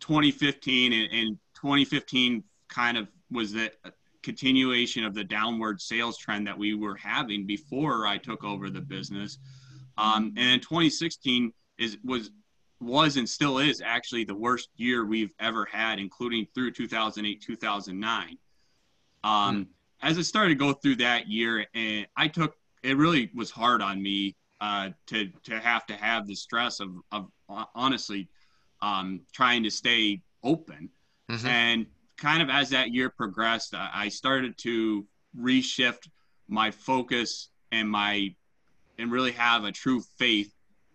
[0.00, 3.72] 2015 and, and 2015 kind of was the
[4.22, 8.80] continuation of the downward sales trend that we were having before I took over the
[8.80, 9.38] business.
[9.96, 12.30] Um, and in 2016 is was
[12.80, 18.38] was and still is actually the worst year we've ever had, including through 2008 2009.
[19.28, 19.68] Um.
[20.00, 23.82] As I started to go through that year, and I took it really was hard
[23.82, 27.28] on me uh, to to have to have the stress of of
[27.74, 28.28] honestly
[28.80, 30.90] um, trying to stay open.
[31.30, 31.46] Mm-hmm.
[31.46, 31.86] And
[32.16, 35.04] kind of as that year progressed, I started to
[35.38, 36.08] reshift
[36.48, 38.34] my focus and my
[38.98, 40.52] and really have a true faith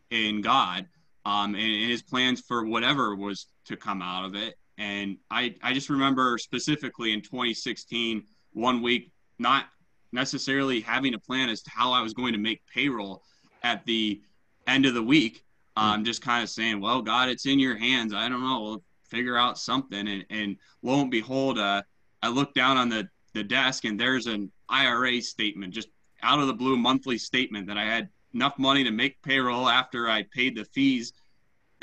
[0.09, 0.87] in God
[1.25, 4.55] um, and, and His plans for whatever was to come out of it.
[4.77, 9.65] And I I just remember specifically in 2016, one week not
[10.11, 13.23] necessarily having a plan as to how I was going to make payroll
[13.63, 14.21] at the
[14.67, 15.43] end of the week.
[15.75, 16.05] Um, mm.
[16.05, 18.13] just kind of saying, well, God, it's in your hands.
[18.13, 20.07] I don't know We'll figure out something.
[20.07, 21.81] And, and lo and behold, uh,
[22.21, 25.89] I look down on the, the desk and there's an IRA statement, just
[26.21, 30.09] out of the blue monthly statement that I had enough money to make payroll after
[30.09, 31.13] I paid the fees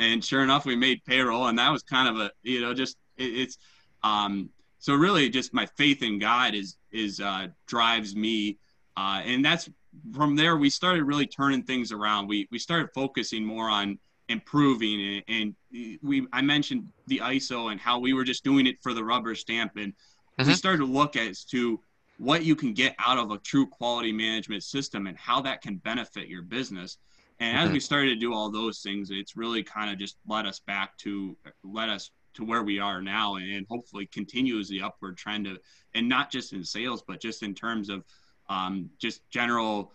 [0.01, 2.97] and sure enough, we made payroll, and that was kind of a you know just
[3.17, 3.59] it, it's
[4.03, 8.59] um, so really just my faith in God is is uh, drives me,
[8.97, 9.69] uh, and that's
[10.15, 12.29] from there we started really turning things around.
[12.29, 17.81] We we started focusing more on improving and, and we I mentioned the ISO and
[17.81, 20.49] how we were just doing it for the rubber stamp and mm-hmm.
[20.49, 21.81] we started to look as to
[22.19, 25.77] what you can get out of a true quality management system and how that can
[25.77, 26.99] benefit your business.
[27.41, 27.67] And mm-hmm.
[27.67, 30.61] as we started to do all those things, it's really kind of just led us
[30.61, 35.47] back to led us to where we are now and hopefully continues the upward trend
[35.47, 35.59] of
[35.95, 38.05] and not just in sales but just in terms of
[38.49, 39.93] um, just general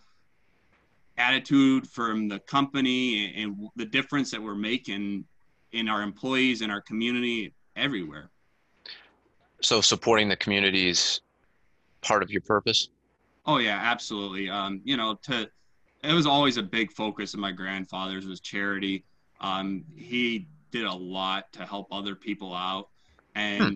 [1.18, 5.24] attitude from the company and, and the difference that we're making
[5.72, 8.30] in our employees and our community everywhere.
[9.62, 11.20] So supporting the community is
[12.02, 12.88] part of your purpose?
[13.46, 14.50] Oh yeah absolutely.
[14.50, 15.48] Um, you know to
[16.06, 19.04] it was always a big focus of my grandfather's was charity
[19.40, 22.88] um, he did a lot to help other people out.
[23.34, 23.74] And hmm.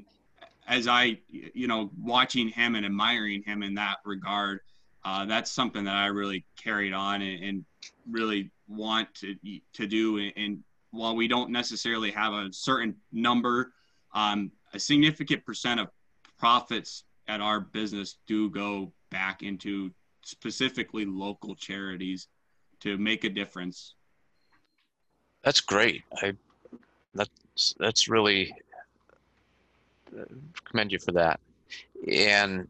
[0.66, 4.60] as I, you know, watching him and admiring him in that regard,
[5.04, 7.64] uh, that's something that I really carried on and, and
[8.10, 9.34] really want to
[9.74, 10.18] to do.
[10.18, 10.58] And, and,
[10.92, 13.72] while we don't necessarily have a certain number,
[14.12, 15.86] um, a significant percent of
[16.36, 22.28] profits at our business do go back into specifically local charities
[22.80, 23.94] to make a difference.
[25.42, 26.02] That's great.
[26.22, 26.35] I
[27.14, 28.54] that's that's really
[30.18, 30.24] uh,
[30.64, 31.40] commend you for that.
[32.11, 32.68] And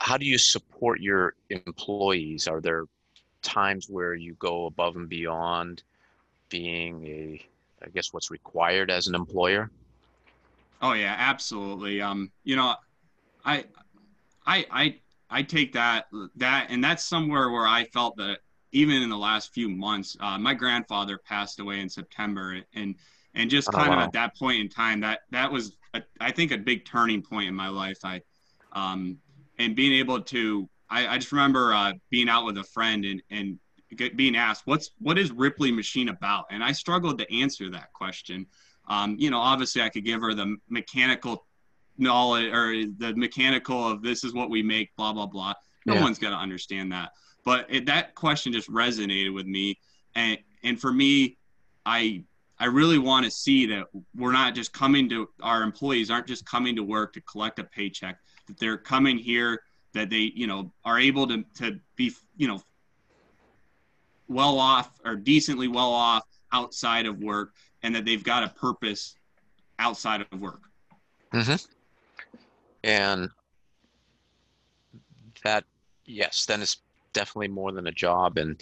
[0.00, 2.48] how do you support your employees?
[2.48, 2.84] Are there
[3.42, 5.82] times where you go above and beyond
[6.48, 7.46] being a,
[7.84, 9.70] I guess, what's required as an employer?
[10.82, 12.00] Oh yeah, absolutely.
[12.00, 12.74] Um, you know,
[13.44, 13.64] I,
[14.46, 14.96] I, I,
[15.30, 18.38] I take that that, and that's somewhere where I felt that
[18.72, 22.94] even in the last few months, uh, my grandfather passed away in September, and
[23.34, 23.98] and just oh, kind wow.
[23.98, 27.22] of at that point in time, that that was a, I think a big turning
[27.22, 27.98] point in my life.
[28.04, 28.22] I,
[28.72, 29.18] um,
[29.58, 33.22] and being able to, I, I just remember uh, being out with a friend and
[33.30, 33.58] and
[33.96, 37.92] get, being asked what's what is Ripley Machine about, and I struggled to answer that
[37.92, 38.46] question.
[38.88, 41.46] Um, you know, obviously, I could give her the mechanical
[42.00, 45.54] knowledge or the mechanical of this is what we make, blah blah blah.
[45.86, 46.02] No yeah.
[46.02, 47.10] one's going to understand that
[47.44, 49.78] but it, that question just resonated with me,
[50.14, 51.36] and and for me,
[51.86, 52.24] I
[52.58, 56.44] I really want to see that we're not just coming to our employees aren't just
[56.44, 58.18] coming to work to collect a paycheck.
[58.46, 62.62] That they're coming here that they you know are able to to be you know
[64.28, 69.14] well off or decently well off outside of work, and that they've got a purpose
[69.78, 70.62] outside of work.
[71.32, 71.54] Mm-hmm.
[72.82, 73.28] And
[75.44, 75.64] that
[76.04, 76.78] yes, then it's
[77.12, 78.38] definitely more than a job.
[78.38, 78.60] And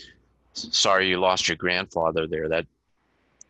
[0.53, 2.49] sorry you lost your grandfather there.
[2.49, 2.67] That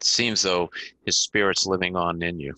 [0.00, 0.70] seems though
[1.04, 2.54] his spirit's living on in you.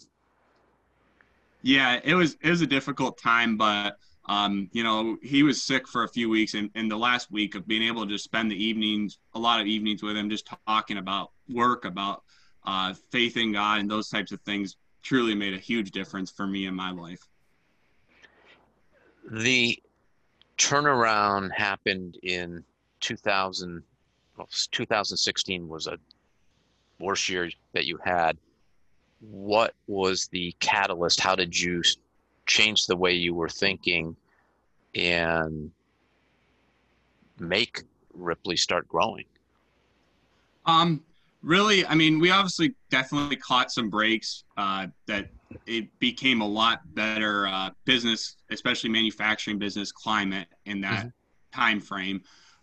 [1.62, 3.96] Yeah, it was it was a difficult time, but
[4.26, 7.54] um, you know he was sick for a few weeks, and, and the last week
[7.54, 10.50] of being able to just spend the evenings, a lot of evenings with him, just
[10.66, 12.22] talking about work, about
[12.64, 16.46] uh, faith in God, and those types of things, truly made a huge difference for
[16.46, 17.26] me in my life.
[19.28, 19.80] The
[20.59, 22.64] turnaround happened in
[23.00, 23.83] 2000
[24.37, 25.98] well, 2016 was a
[26.98, 28.38] worst year that you had.
[29.20, 31.20] What was the catalyst?
[31.20, 31.83] How did you
[32.46, 34.16] change the way you were thinking
[34.94, 35.70] and
[37.38, 37.83] make
[38.14, 39.24] ripley start growing?
[40.66, 41.02] Um
[41.42, 45.31] really i mean we obviously definitely caught some breaks uh, that
[45.66, 51.61] it became a lot better uh, business, especially manufacturing business climate in that mm-hmm.
[51.61, 52.22] time frame.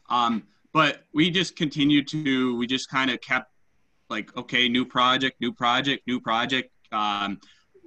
[0.09, 3.51] Um, but we just continued to, we just kind of kept
[4.09, 6.71] like, okay, new project, new project, new project.
[6.91, 7.39] Um,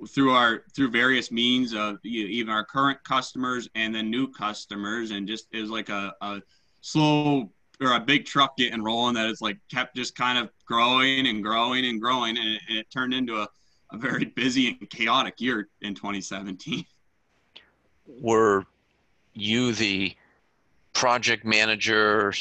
[0.09, 4.27] through our through various means of you know, even our current customers and then new
[4.27, 6.41] customers and just is like a, a
[6.81, 11.27] slow or a big truck getting rolling that is like kept just kind of growing
[11.27, 13.49] and growing and growing and it, and it turned into a
[13.93, 16.85] a very busy and chaotic year in 2017.
[18.07, 18.65] Were
[19.35, 20.15] you the
[20.93, 22.33] project manager,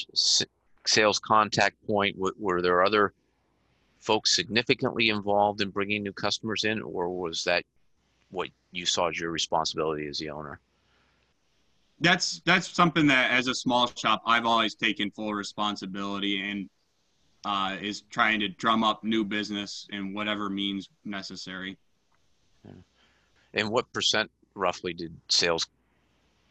[0.85, 2.17] sales contact point?
[2.17, 3.13] Were there other
[3.99, 7.63] folks significantly involved in bringing new customers in, or was that
[8.31, 10.59] what you saw as your responsibility as the owner?
[12.01, 16.69] That's that's something that, as a small shop, I've always taken full responsibility, and
[17.45, 21.77] uh, is trying to drum up new business in whatever means necessary.
[23.53, 25.65] And what percent roughly did sales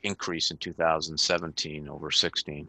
[0.03, 2.69] increase in 2017 over 16?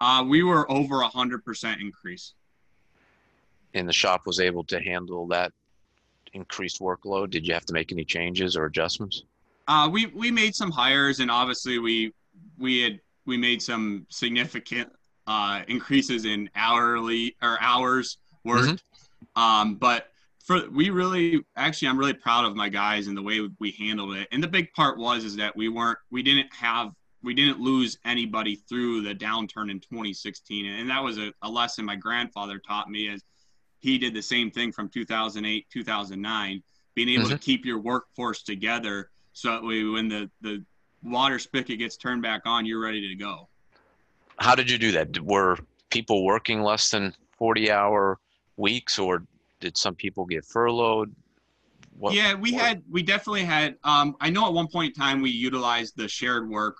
[0.00, 2.34] Uh, we were over a hundred percent increase.
[3.74, 5.52] and the shop was able to handle that
[6.32, 7.30] increased workload?
[7.30, 9.22] Did you have to make any changes or adjustments?
[9.68, 12.12] Uh, we we made some hires, and obviously we
[12.58, 14.90] we had we made some significant
[15.26, 18.82] uh, increases in hourly or hours worked.
[19.36, 19.42] Mm-hmm.
[19.42, 20.08] Um, but
[20.40, 24.16] for we really actually I'm really proud of my guys and the way we handled
[24.16, 24.28] it.
[24.32, 26.92] And the big part was is that we weren't we didn't have
[27.22, 31.84] we didn't lose anybody through the downturn in 2016 and that was a, a lesson
[31.84, 33.22] my grandfather taught me as
[33.78, 36.62] he did the same thing from 2008 2009
[36.94, 37.32] being able mm-hmm.
[37.32, 40.64] to keep your workforce together so that way when the the
[41.02, 43.48] water spigot gets turned back on you're ready to go
[44.38, 45.56] how did you do that were
[45.90, 48.18] people working less than 40 hour
[48.56, 49.24] weeks or
[49.60, 51.14] did some people get furloughed
[51.98, 52.62] what, yeah we what?
[52.62, 56.08] had we definitely had um, i know at one point in time we utilized the
[56.08, 56.76] shared work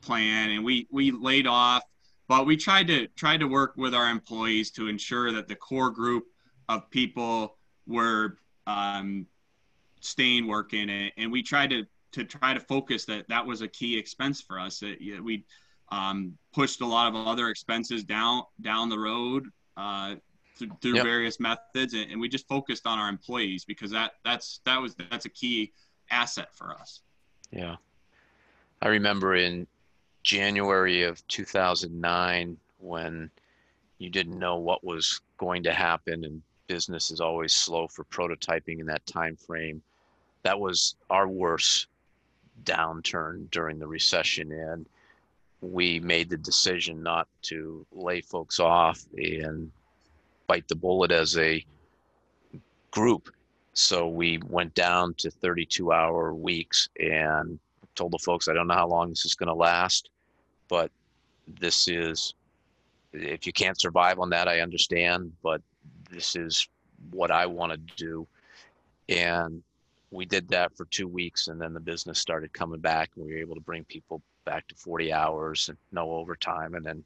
[0.00, 1.82] plan and we we laid off
[2.28, 5.90] but we tried to tried to work with our employees to ensure that the core
[5.90, 6.24] group
[6.68, 9.26] of people were um,
[10.00, 13.68] staying working and, and we tried to to try to focus that that was a
[13.68, 15.44] key expense for us that we
[15.90, 20.14] um, pushed a lot of other expenses down down the road uh,
[20.56, 21.04] through, through yep.
[21.04, 24.94] various methods and, and we just focused on our employees because that that's that was
[25.10, 25.72] that's a key
[26.10, 27.00] asset for us
[27.50, 27.76] yeah
[28.82, 29.66] i remember in
[30.22, 33.30] January of 2009 when
[33.98, 38.78] you didn't know what was going to happen and business is always slow for prototyping
[38.78, 39.82] in that time frame.
[40.48, 41.88] That was our worst
[42.64, 44.86] downturn during the recession and
[45.60, 49.70] we made the decision not to lay folks off and
[50.46, 51.62] bite the bullet as a
[52.90, 53.28] group.
[53.74, 57.58] So we went down to 32 hour weeks and
[57.94, 60.08] told the folks, I don't know how long this is going to last
[60.68, 60.90] but
[61.60, 62.34] this is
[63.12, 65.62] if you can't survive on that i understand but
[66.10, 66.68] this is
[67.10, 68.26] what i want to do
[69.08, 69.62] and
[70.10, 73.32] we did that for two weeks and then the business started coming back and we
[73.32, 77.04] were able to bring people back to 40 hours and no overtime and then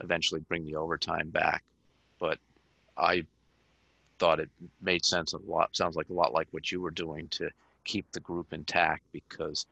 [0.00, 1.62] eventually bring the overtime back
[2.18, 2.38] but
[2.98, 3.24] i
[4.18, 4.50] thought it
[4.82, 7.48] made sense a lot sounds like a lot like what you were doing to
[7.84, 9.66] keep the group intact because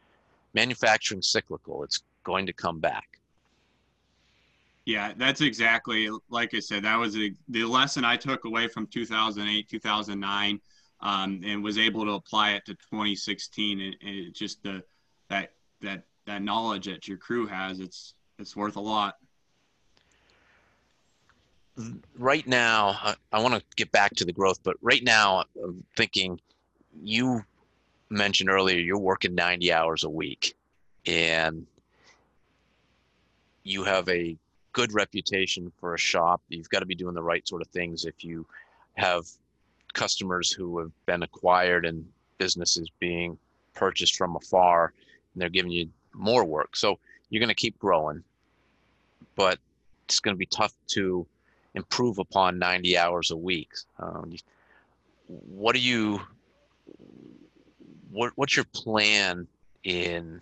[0.54, 3.18] manufacturing cyclical it's going to come back.
[4.84, 6.84] Yeah, that's exactly like I said.
[6.84, 10.60] That was a, the lesson I took away from 2008, 2009,
[11.02, 13.80] um, and was able to apply it to 2016.
[13.80, 14.82] And, and just the
[15.28, 19.16] that that that knowledge that your crew has, it's it's worth a lot.
[22.18, 25.84] Right now, I, I want to get back to the growth, but right now, I'm
[25.96, 26.38] thinking
[27.02, 27.42] you
[28.10, 30.54] mentioned earlier you're working 90 hours a week,
[31.06, 31.66] and
[33.64, 34.36] you have a
[34.72, 36.42] good reputation for a shop.
[36.48, 38.46] You've got to be doing the right sort of things if you
[38.94, 39.26] have
[39.92, 42.06] customers who have been acquired and
[42.38, 43.38] businesses being
[43.74, 44.92] purchased from afar
[45.32, 46.76] and they're giving you more work.
[46.76, 46.98] So
[47.30, 48.22] you're going to keep growing,
[49.36, 49.58] but
[50.04, 51.26] it's going to be tough to
[51.74, 53.70] improve upon 90 hours a week.
[53.98, 54.36] Um,
[55.28, 56.20] what do you,
[58.10, 59.46] what, what's your plan
[59.84, 60.40] in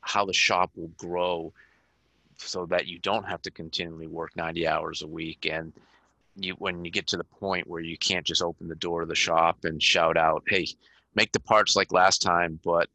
[0.00, 1.52] how the shop will grow
[2.36, 5.72] so that you don't have to continually work 90 hours a week and
[6.36, 9.08] you when you get to the point where you can't just open the door of
[9.08, 10.66] the shop and shout out hey
[11.14, 12.88] make the parts like last time but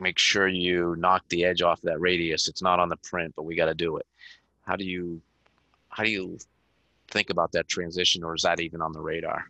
[0.00, 2.48] make sure you knock the edge off that radius.
[2.48, 4.06] It's not on the print but we got to do it.
[4.64, 5.20] How do you
[5.88, 6.38] how do you
[7.08, 9.46] think about that transition or is that even on the radar?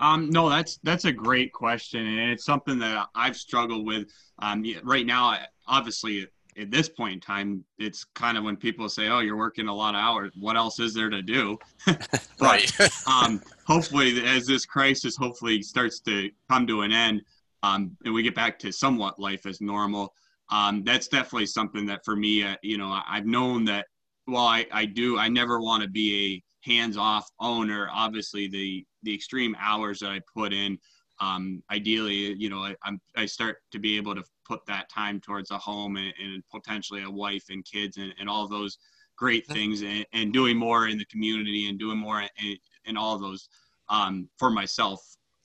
[0.00, 4.08] Um, no, that's that's a great question, and it's something that I've struggled with.
[4.38, 6.28] Um, right now, obviously,
[6.58, 9.74] at this point in time, it's kind of when people say, "Oh, you're working a
[9.74, 10.32] lot of hours.
[10.38, 12.80] What else is there to do?" but, right.
[13.06, 17.22] um, hopefully, as this crisis hopefully starts to come to an end,
[17.62, 20.12] um, and we get back to somewhat life as normal,
[20.50, 23.86] um, that's definitely something that for me, uh, you know, I've known that.
[24.26, 25.18] Well, I, I do.
[25.18, 27.88] I never want to be a hands-off owner.
[27.92, 30.78] Obviously, the the extreme hours that I put in,
[31.20, 35.20] um, ideally, you know, I, I'm, I start to be able to put that time
[35.20, 38.78] towards a home and, and potentially a wife and kids and, and all those
[39.16, 43.18] great things and, and, doing more in the community and doing more in, in all
[43.18, 43.48] those
[43.88, 45.00] um, for myself.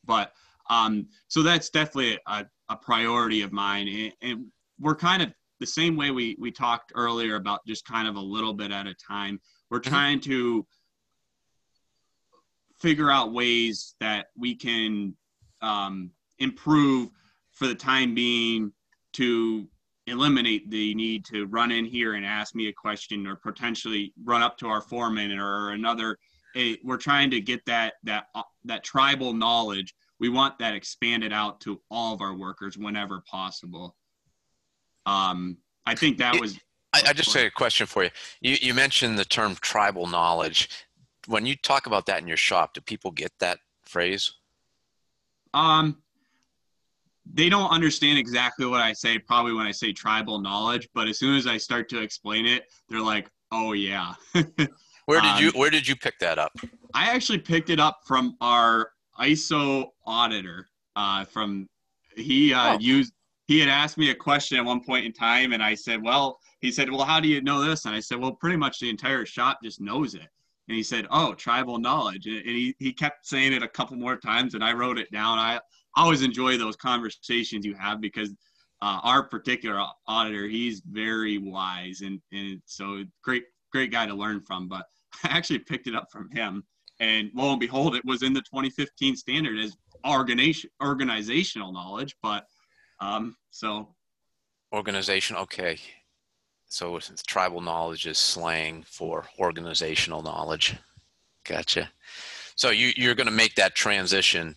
[0.05, 0.31] But
[0.69, 3.87] um, so that's definitely a, a priority of mine.
[3.87, 4.45] And, and,
[4.79, 8.19] we're kind of the same way we, we talked earlier about just kind of a
[8.19, 9.39] little bit at a time.
[9.69, 9.91] We're mm-hmm.
[9.91, 10.65] trying to
[12.79, 15.15] figure out ways that we can
[15.61, 17.11] um, improve
[17.51, 18.73] for the time being
[19.13, 19.67] to
[20.07, 24.41] eliminate the need to run in here and ask me a question or potentially run
[24.41, 26.17] up to our foreman or another
[26.55, 29.93] a we're trying to get that that uh, that tribal knowledge.
[30.19, 33.95] We want that expanded out to all of our workers whenever possible.
[35.05, 36.57] Um, I think that was.
[36.93, 38.09] I, I just had a question for you.
[38.41, 40.69] You you mentioned the term tribal knowledge.
[41.27, 44.33] When you talk about that in your shop, do people get that phrase?
[45.53, 46.02] Um,
[47.31, 51.19] they don't understand exactly what I say probably when I say tribal knowledge, but as
[51.19, 54.13] soon as I start to explain it, they're like, "Oh yeah."
[55.05, 56.51] where did um, you Where did you pick that up?
[56.93, 60.67] I actually picked it up from our ISO auditor.
[60.95, 61.67] Uh, from
[62.15, 62.79] he uh, oh.
[62.79, 63.13] used
[63.47, 66.39] he had asked me a question at one point in time, and I said, "Well,"
[66.59, 68.89] he said, "Well, how do you know this?" And I said, "Well, pretty much the
[68.89, 70.27] entire shop just knows it."
[70.67, 74.17] And he said, "Oh, tribal knowledge," and he he kept saying it a couple more
[74.17, 75.39] times, and I wrote it down.
[75.39, 75.59] I
[75.95, 78.29] always enjoy those conversations you have because
[78.81, 84.41] uh, our particular auditor, he's very wise and, and so great, great guy to learn
[84.41, 84.67] from.
[84.67, 84.85] But
[85.23, 86.63] I actually picked it up from him,
[86.99, 89.75] and lo and behold, it was in the 2015 standard as
[90.05, 92.15] organization organizational knowledge.
[92.21, 92.45] But
[92.99, 93.95] um, so
[94.73, 95.77] organization, okay.
[96.65, 100.75] So tribal knowledge is slang for organizational knowledge.
[101.45, 101.91] Gotcha.
[102.55, 104.55] So you, you're going to make that transition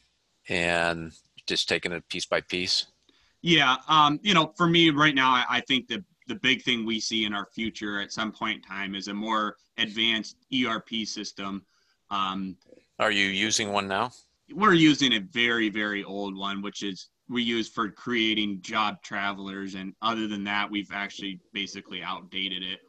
[0.49, 1.13] and
[1.47, 2.87] just taking it piece by piece?
[3.43, 6.85] Yeah, um, you know, for me right now, I, I think the the big thing
[6.85, 11.05] we see in our future at some point in time is a more advanced ERP
[11.05, 11.65] system.
[12.11, 12.57] Um,
[12.99, 14.11] Are you using one now?
[14.53, 19.75] We're using a very very old one, which is we use for creating job travelers,
[19.75, 22.81] and other than that, we've actually basically outdated it.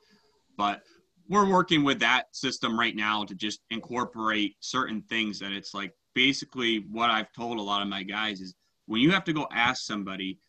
[0.58, 0.82] But
[1.30, 5.92] we're working with that system right now to just incorporate certain things that it's like
[6.18, 8.56] basically what I've told a lot of my guys is
[8.88, 10.40] when you have to go ask somebody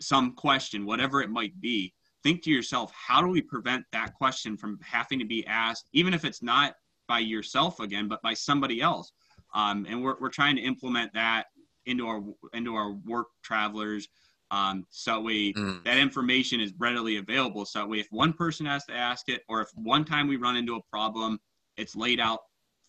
[0.00, 1.92] some question, whatever it might be,
[2.22, 6.14] think to yourself, how do we prevent that question from having to be asked, even
[6.14, 6.74] if it's not
[7.08, 9.10] by yourself again, but by somebody else?
[9.54, 11.46] Um, and we're, we're trying to implement that
[11.86, 14.06] into our into our work travelers
[14.50, 15.82] um, so we mm.
[15.84, 19.62] that information is readily available so we if one person has to ask it or
[19.62, 21.40] if one time we run into a problem
[21.78, 22.40] it's laid out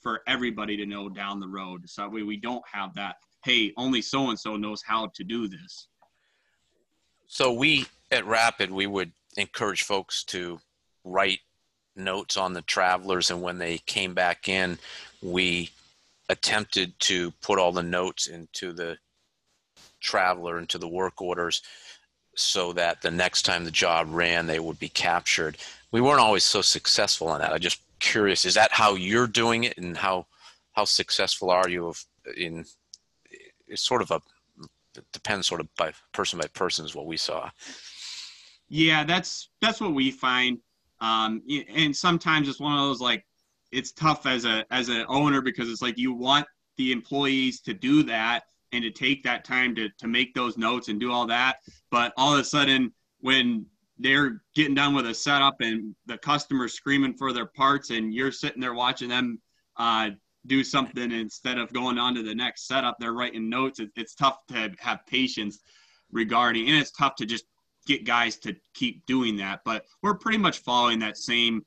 [0.01, 1.89] for everybody to know down the road.
[1.89, 5.47] So we, we don't have that, hey, only so and so knows how to do
[5.47, 5.87] this.
[7.27, 10.59] So we at Rapid, we would encourage folks to
[11.03, 11.39] write
[11.95, 13.29] notes on the travelers.
[13.29, 14.79] And when they came back in,
[15.21, 15.69] we
[16.29, 18.97] attempted to put all the notes into the
[19.99, 21.61] traveler, into the work orders,
[22.35, 25.57] so that the next time the job ran, they would be captured.
[25.91, 27.51] We weren't always so successful in that.
[27.51, 30.25] I just curious is that how you're doing it and how
[30.73, 32.03] how successful are you of
[32.37, 32.65] in
[33.67, 34.21] it's sort of a
[35.13, 37.49] depends sort of by person by person is what we saw.
[38.67, 40.59] Yeah that's that's what we find
[41.01, 41.41] um
[41.73, 43.25] and sometimes it's one of those like
[43.71, 46.45] it's tough as a as an owner because it's like you want
[46.77, 50.87] the employees to do that and to take that time to to make those notes
[50.87, 51.57] and do all that
[51.89, 52.91] but all of a sudden
[53.21, 53.65] when
[53.99, 58.31] they're getting done with a setup and the customer's screaming for their parts and you're
[58.31, 59.39] sitting there watching them
[59.77, 60.09] uh,
[60.47, 62.97] do something instead of going on to the next setup.
[62.99, 63.79] They're writing notes.
[63.79, 65.59] It, it's tough to have patience
[66.11, 67.45] regarding and it's tough to just
[67.85, 71.63] get guys to keep doing that but we're pretty much following that same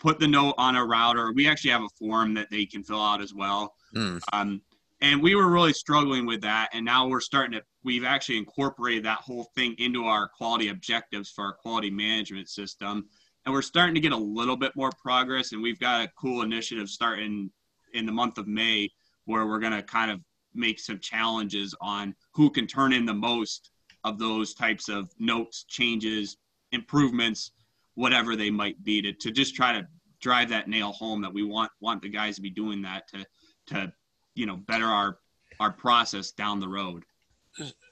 [0.00, 1.32] put the note on a router.
[1.32, 3.74] We actually have a form that they can fill out as well.
[3.94, 4.20] Mm.
[4.32, 4.62] um,
[5.00, 9.04] and we were really struggling with that and now we're starting to we've actually incorporated
[9.04, 13.06] that whole thing into our quality objectives for our quality management system.
[13.44, 16.42] And we're starting to get a little bit more progress and we've got a cool
[16.42, 17.50] initiative starting
[17.94, 18.88] in the month of may
[19.24, 20.20] where we're going to kind of
[20.54, 23.70] make some challenges on who can turn in the most
[24.04, 26.36] of those types of notes changes
[26.72, 27.52] improvements
[27.94, 29.86] whatever they might be to, to just try to
[30.20, 33.24] drive that nail home that we want want the guys to be doing that to
[33.66, 33.92] to
[34.34, 35.18] you know better our
[35.58, 37.04] our process down the road.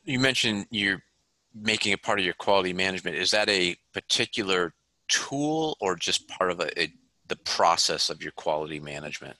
[0.04, 1.02] You mentioned you're
[1.54, 3.16] making it part of your quality management.
[3.16, 4.74] Is that a particular
[5.08, 6.92] tool or just part of a, a,
[7.28, 9.36] the process of your quality management?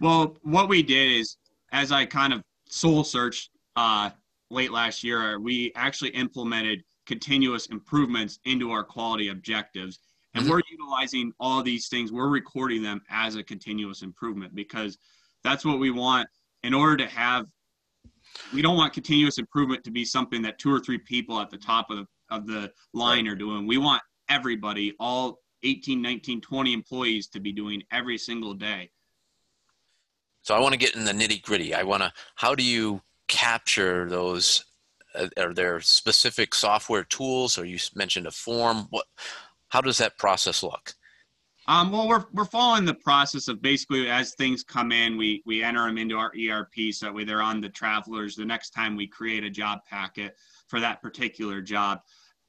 [0.00, 1.36] Well what we did is
[1.72, 4.10] as i kind of soul searched uh,
[4.50, 10.00] late last year we actually implemented continuous improvements into our quality objectives.
[10.34, 10.52] And mm-hmm.
[10.52, 14.98] we're utilizing all these things we're recording them as a continuous improvement because
[15.46, 16.28] that's what we want.
[16.62, 17.46] In order to have
[18.52, 21.58] we don't want continuous improvement to be something that two or three people at the
[21.58, 23.66] top of of the line are doing.
[23.66, 28.90] We want everybody all 18 19 20 employees to be doing every single day.
[30.42, 33.00] So i want to get in the nitty gritty i want to how do you
[33.26, 34.64] capture those
[35.16, 37.58] uh, are there specific software tools?
[37.58, 38.86] Or you mentioned a form?
[38.90, 39.06] What
[39.68, 40.94] how does that process look
[41.68, 45.64] Um, well, we're we're following the process of basically as things come in, we we
[45.64, 48.36] enter them into our ERP so that way they're on the travelers.
[48.36, 50.36] The next time we create a job packet
[50.68, 52.00] for that particular job.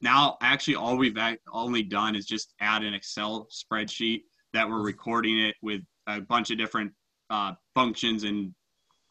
[0.01, 1.18] Now, actually, all we've
[1.51, 4.22] only done is just add an Excel spreadsheet
[4.53, 6.91] that we're recording it with a bunch of different
[7.32, 8.53] uh, functions and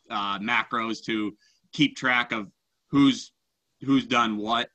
[0.09, 1.32] uh, macros to
[1.72, 2.48] keep track of
[2.90, 3.32] who's
[3.82, 4.68] who's done what.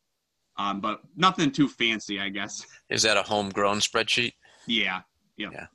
[0.58, 2.66] Um, but nothing too fancy, I guess.
[2.90, 4.34] Is that a homegrown spreadsheet?
[4.68, 5.02] Yeah.
[5.42, 5.52] Yep.
[5.54, 5.66] Yeah.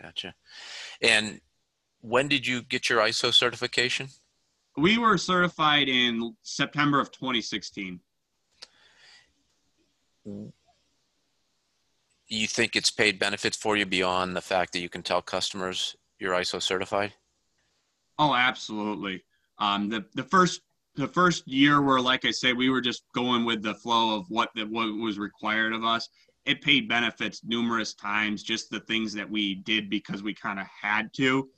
[0.00, 0.34] Gotcha.
[1.02, 1.40] And
[2.00, 4.08] when did you get your ISO certification?
[4.76, 8.00] We were certified in September of 2016.
[12.28, 15.96] You think it's paid benefits for you beyond the fact that you can tell customers
[16.18, 17.12] you're ISO certified?
[18.18, 19.24] Oh, absolutely.
[19.58, 20.62] Um, the the first
[20.94, 24.26] the first year where, like I said, we were just going with the flow of
[24.28, 26.08] what the, what was required of us.
[26.50, 30.66] It paid benefits numerous times, just the things that we did because we kind of
[30.66, 31.48] had to.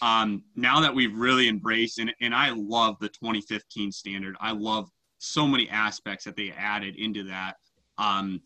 [0.00, 4.36] Um, now that we've really embraced, and, and I love the 2015 standard.
[4.40, 4.88] I love
[5.18, 7.56] so many aspects that they added into that.
[7.98, 8.40] Um,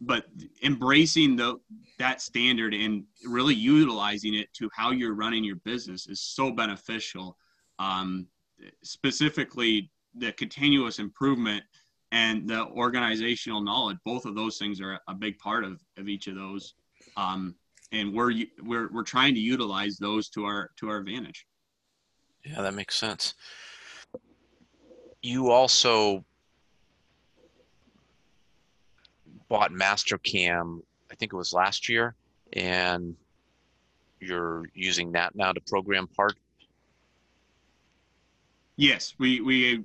[0.00, 0.24] but
[0.64, 1.60] embracing the
[2.00, 7.36] that standard and really utilizing it to how you're running your business is so beneficial.
[7.78, 8.26] Um,
[8.82, 11.62] specifically, the continuous improvement
[12.12, 13.98] and the organizational knowledge.
[14.04, 16.74] Both of those things are a big part of, of each of those.
[17.16, 17.54] Um,
[17.92, 18.32] and we're
[18.62, 21.46] we're we're trying to utilize those to our to our advantage.
[22.44, 23.34] Yeah, that makes sense.
[25.22, 26.24] You also
[29.48, 32.14] bought Mastercam, I think it was last year,
[32.52, 33.16] and
[34.20, 36.34] you're using that now to program part.
[38.76, 39.84] Yes, we we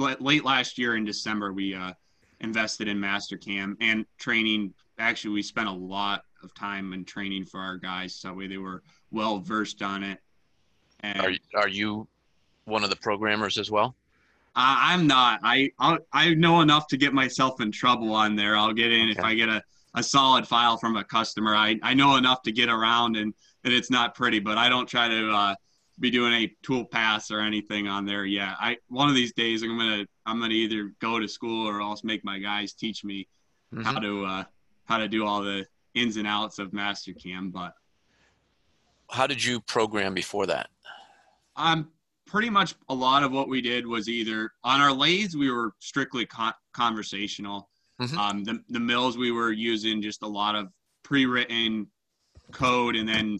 [0.00, 1.92] late last year in December we uh,
[2.40, 4.74] invested in Mastercam and training.
[4.98, 8.58] Actually, we spent a lot of time in training for our guys, so way they
[8.58, 10.18] were well versed on it.
[11.00, 12.08] And are are you
[12.64, 13.94] one of the programmers as well?
[14.56, 15.40] I'm not.
[15.42, 18.56] I I'll, i know enough to get myself in trouble on there.
[18.56, 19.18] I'll get in okay.
[19.18, 19.62] if I get a,
[19.94, 21.54] a solid file from a customer.
[21.54, 23.32] I, I know enough to get around and,
[23.64, 25.54] and it's not pretty, but I don't try to uh,
[26.00, 28.54] be doing a tool pass or anything on there yet.
[28.58, 32.02] I one of these days I'm gonna I'm gonna either go to school or else
[32.02, 33.28] make my guys teach me
[33.72, 33.84] mm-hmm.
[33.84, 34.44] how to uh,
[34.86, 37.52] how to do all the ins and outs of Mastercam.
[37.52, 37.74] But
[39.10, 40.70] how did you program before that?
[41.54, 41.88] I'm
[42.26, 45.74] pretty much a lot of what we did was either on our lathes we were
[45.80, 47.68] strictly con- conversational.
[48.00, 48.18] Mm-hmm.
[48.18, 50.68] Um, the the mills we were using just a lot of
[51.02, 51.86] pre-written
[52.52, 53.38] code and then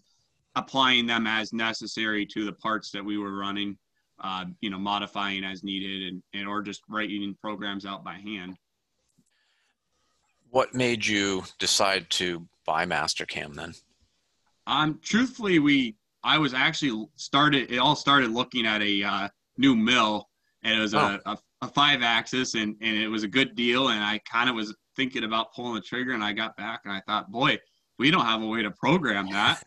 [0.56, 3.76] applying them as necessary to the parts that we were running.
[4.22, 8.54] Uh, you know, modifying as needed and, and or just writing programs out by hand.
[10.50, 13.72] What made you decide to buy Mastercam then?
[14.66, 17.70] Um, truthfully, we I was actually started.
[17.70, 20.28] It all started looking at a uh, new mill,
[20.62, 21.18] and it was oh.
[21.24, 23.88] a, a, a, five axis, and and it was a good deal.
[23.88, 26.92] And I kind of was thinking about pulling the trigger, and I got back, and
[26.92, 27.58] I thought, boy,
[27.98, 29.62] we don't have a way to program that,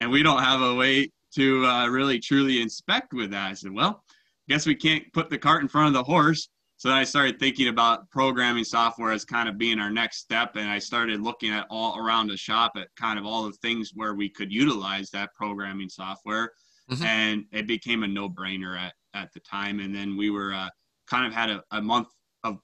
[0.00, 3.50] and we don't have a way to uh, really truly inspect with that.
[3.50, 4.04] I said, well,
[4.48, 6.48] guess we can't put the cart in front of the horse.
[6.76, 10.56] So then I started thinking about programming software as kind of being our next step.
[10.56, 13.92] And I started looking at all around the shop at kind of all the things
[13.94, 16.50] where we could utilize that programming software.
[16.90, 17.04] Mm-hmm.
[17.04, 19.80] And it became a no brainer at, at the time.
[19.80, 20.68] And then we were uh,
[21.08, 22.08] kind of had a, a month
[22.42, 22.58] of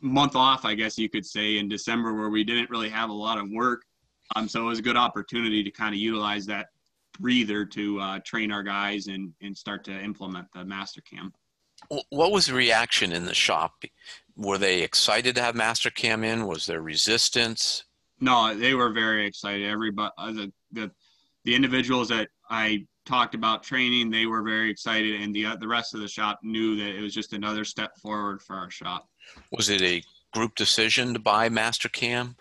[0.00, 3.14] month off, I guess you could say, in December where we didn't really have a
[3.14, 3.82] lot of work.
[4.36, 6.68] Um, so it was a good opportunity to kind of utilize that
[7.18, 11.32] breather to uh, train our guys and, and start to implement the Mastercam.
[12.10, 13.84] What was the reaction in the shop?
[14.36, 16.46] Were they excited to have Mastercam in?
[16.46, 17.84] Was there resistance?
[18.20, 19.64] No, they were very excited.
[19.66, 20.90] Everybody, uh, the, the
[21.44, 25.68] the individuals that I talked about training, they were very excited, and the uh, the
[25.68, 29.08] rest of the shop knew that it was just another step forward for our shop.
[29.52, 30.02] Was it a
[30.32, 32.34] group decision to buy Mastercam?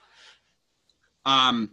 [1.28, 1.72] Um,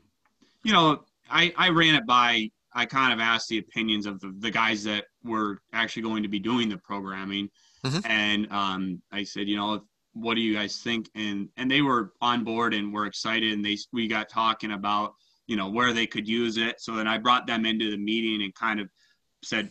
[0.64, 4.34] you know, I I ran it by I kind of asked the opinions of the,
[4.40, 7.48] the guys that were actually going to be doing the programming,
[7.86, 8.00] mm-hmm.
[8.04, 11.08] and um, I said, you know, what do you guys think?
[11.14, 15.14] And and they were on board and were excited, and they we got talking about
[15.46, 16.80] you know where they could use it.
[16.80, 18.88] So then I brought them into the meeting and kind of
[19.44, 19.70] said,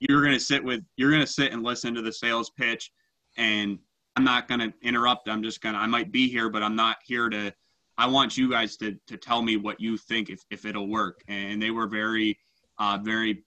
[0.00, 2.92] you're going to sit with you're going to sit and listen to the sales pitch,
[3.38, 3.78] and
[4.14, 5.28] I'm not going to interrupt.
[5.28, 7.54] I'm just gonna I might be here, but I'm not here to
[7.98, 11.22] I want you guys to to tell me what you think if if it'll work.
[11.28, 12.38] And they were very
[12.78, 13.44] uh, very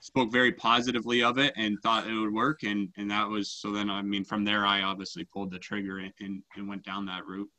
[0.00, 2.62] spoke very positively of it and thought it would work.
[2.62, 5.98] And and that was so then i mean from there i obviously pulled the trigger
[5.98, 7.50] and and, and went down that route.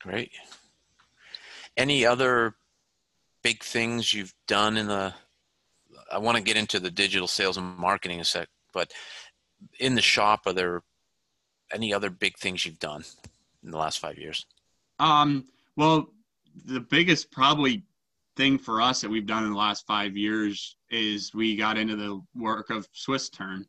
[0.00, 0.32] Great.
[1.76, 2.54] Any other
[3.42, 5.14] big things you've done in the
[6.12, 8.92] i want to get into the digital sales and marketing in a sec but
[9.78, 10.82] in the shop are there
[11.72, 13.04] any other big things you've done
[13.64, 14.44] in the last five years
[15.00, 15.44] um
[15.76, 16.08] well
[16.66, 17.82] the biggest probably
[18.36, 21.96] thing for us that we've done in the last five years is we got into
[21.96, 23.64] the work of swiss turn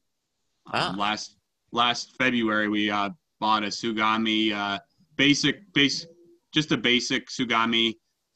[0.74, 0.90] ah.
[0.90, 1.38] um, last
[1.72, 3.10] last february we uh,
[3.40, 4.78] bought a Tsugami uh,
[5.16, 6.06] basic base
[6.54, 7.96] just a basic Tsugami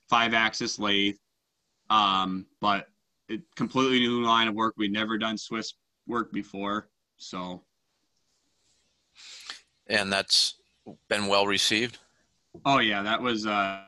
[0.10, 1.16] five axis lathe
[1.90, 2.88] um, but
[3.28, 4.76] it completely new line of work.
[4.78, 5.74] We'd never done Swiss
[6.08, 7.64] work before, so.
[9.88, 10.56] And that's
[11.10, 12.00] been well received.
[12.66, 13.46] Oh yeah, that was.
[13.46, 13.82] Uh,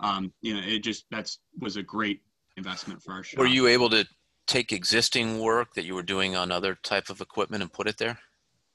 [0.00, 2.20] um, you know, it just that's was a great
[2.56, 3.38] investment for our shop.
[3.38, 4.06] Were you able to
[4.46, 7.98] take existing work that you were doing on other type of equipment and put it
[7.98, 8.18] there?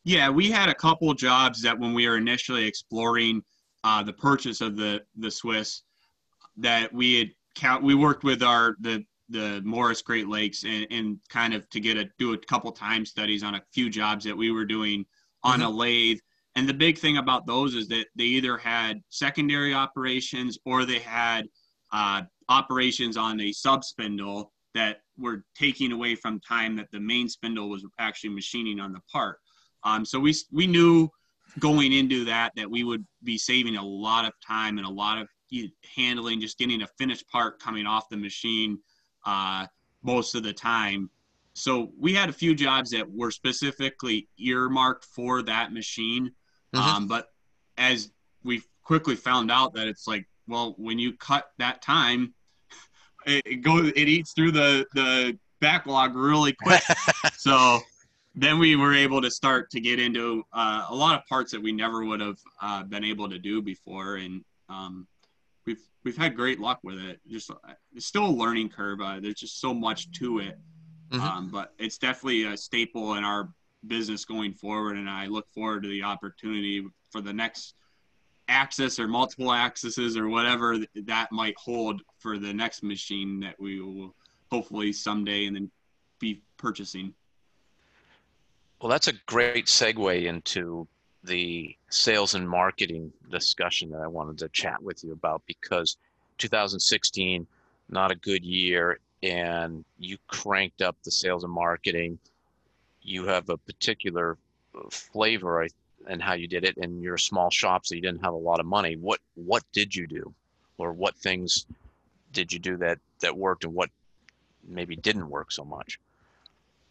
[0.04, 3.44] Yeah, we had a couple jobs that when we were initially exploring
[3.84, 5.84] uh, the purchase of the the Swiss,
[6.58, 11.18] that we had count we worked with our the the Morris Great Lakes and, and
[11.30, 14.36] kind of to get a do a couple time studies on a few jobs that
[14.36, 15.06] we were doing
[15.44, 15.68] on mm-hmm.
[15.68, 16.20] a lathe.
[16.56, 21.00] And the big thing about those is that they either had secondary operations or they
[21.00, 21.48] had
[21.94, 27.30] uh, operations on a sub spindle that were taking away from time that the main
[27.30, 29.40] spindle was actually machining on the part.
[29.84, 31.10] Um, so we we knew
[31.60, 35.18] going into that that we would be saving a lot of time and a lot
[35.18, 35.28] of
[35.96, 38.80] handling, just getting a finished part coming off the machine
[39.26, 39.66] uh,
[40.04, 41.10] most of the time.
[41.54, 46.32] So we had a few jobs that were specifically earmarked for that machine.
[46.76, 46.88] Mm-hmm.
[46.88, 47.28] Um, but
[47.78, 48.12] as
[48.44, 52.34] we quickly found out that it's like, well, when you cut that time,
[53.26, 56.84] it, it goes, it eats through the, the backlog really quick.
[57.38, 57.80] so
[58.36, 61.62] then we were able to start to get into uh, a lot of parts that
[61.62, 64.16] we never would have uh, been able to do before.
[64.16, 65.08] And um,
[65.66, 67.20] we've we've had great luck with it.
[67.30, 67.52] Just
[67.94, 69.02] it's still a learning curve.
[69.02, 70.58] Uh, there's just so much to it,
[71.12, 71.22] mm-hmm.
[71.22, 73.50] um, but it's definitely a staple in our
[73.88, 74.98] business going forward.
[74.98, 77.76] And I look forward to the opportunity for the next
[78.48, 83.80] axis or multiple axes or whatever that might hold for the next machine that we
[83.80, 84.14] will
[84.52, 85.72] hopefully someday and then
[86.20, 87.14] be purchasing.
[88.82, 90.88] Well, that's a great segue into
[91.24, 95.98] the sales and marketing discussion that I wanted to chat with you about because
[96.40, 97.46] 2016,
[97.90, 102.18] not a good year, and you cranked up the sales and marketing.
[103.02, 104.38] You have a particular
[104.92, 105.68] flavor
[106.08, 108.38] and how you did it, and you're a small shop, so you didn't have a
[108.38, 108.96] lot of money.
[108.96, 110.34] What what did you do,
[110.78, 111.66] or what things
[112.32, 113.90] did you do that that worked, and what
[114.68, 116.00] maybe didn't work so much?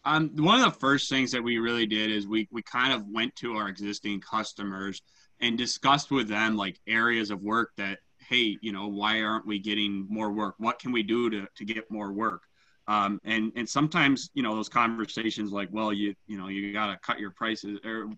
[0.03, 3.07] Um, one of the first things that we really did is we we kind of
[3.07, 5.01] went to our existing customers
[5.41, 9.59] and discussed with them like areas of work that hey you know why aren't we
[9.59, 12.43] getting more work what can we do to, to get more work
[12.87, 16.87] um, and and sometimes you know those conversations like well you you know you got
[16.87, 18.09] to cut your prices or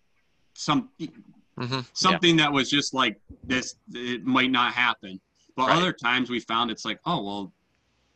[0.53, 1.80] some mm-hmm.
[1.93, 2.45] something yeah.
[2.45, 5.20] that was just like this it might not happen
[5.55, 5.78] but right.
[5.78, 7.53] other times we found it's like oh well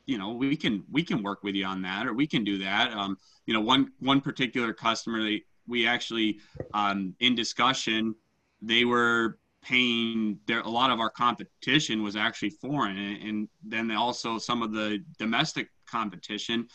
[0.06, 2.58] you know we can we can work with you on that or we can do
[2.58, 6.40] that um, you know one one particular customer they, we actually
[6.74, 8.16] um, in discussion
[8.62, 13.92] they were paying their a lot of our competition was actually foreign and, and then
[13.92, 16.68] also some of the domestic competition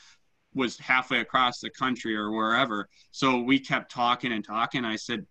[0.55, 2.89] was halfway across the country or wherever.
[3.11, 4.85] So we kept talking and talking.
[4.85, 5.27] I said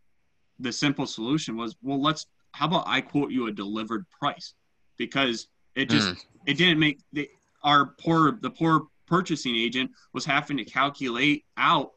[0.59, 4.53] the simple solution was well let's how about i quote you a delivered price?
[4.97, 6.17] Because it just mm.
[6.45, 7.29] it didn't make the,
[7.63, 11.91] our poor the poor purchasing agent was having to calculate out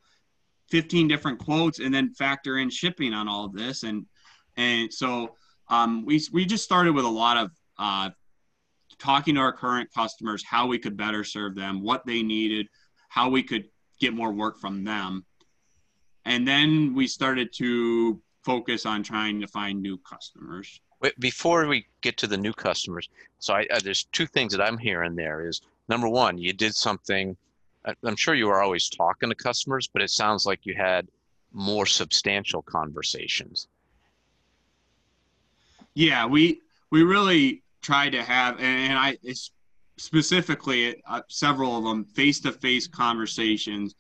[0.70, 3.82] 15 different quotes and then factor in shipping on all of this.
[3.82, 4.06] And
[4.56, 5.36] and so
[5.68, 8.10] um, we we just started with a lot of uh,
[8.98, 12.66] talking to our current customers how we could better serve them what they needed
[13.08, 13.64] how we could
[14.00, 15.24] get more work from them
[16.24, 20.80] and then we started to focus on trying to find new customers
[21.18, 24.78] before we get to the new customers, so I, uh, there's two things that I'm
[24.78, 27.36] hearing there is number one, you did something.
[28.02, 31.06] I'm sure you were always talking to customers, but it sounds like you had
[31.52, 33.68] more substantial conversations.
[35.92, 39.16] Yeah, we we really tried to have, and I
[39.96, 43.94] specifically uh, several of them face-to-face conversations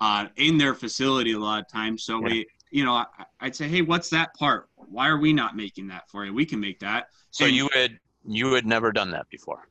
[0.00, 2.04] uh, in their facility a lot of times.
[2.04, 2.32] So yeah.
[2.32, 3.06] we you know, I,
[3.42, 4.68] would say, hey, what's that part?
[4.76, 6.34] Why are we not making that for you?
[6.34, 7.08] We can make that.
[7.30, 9.68] So and you had you had never done that before.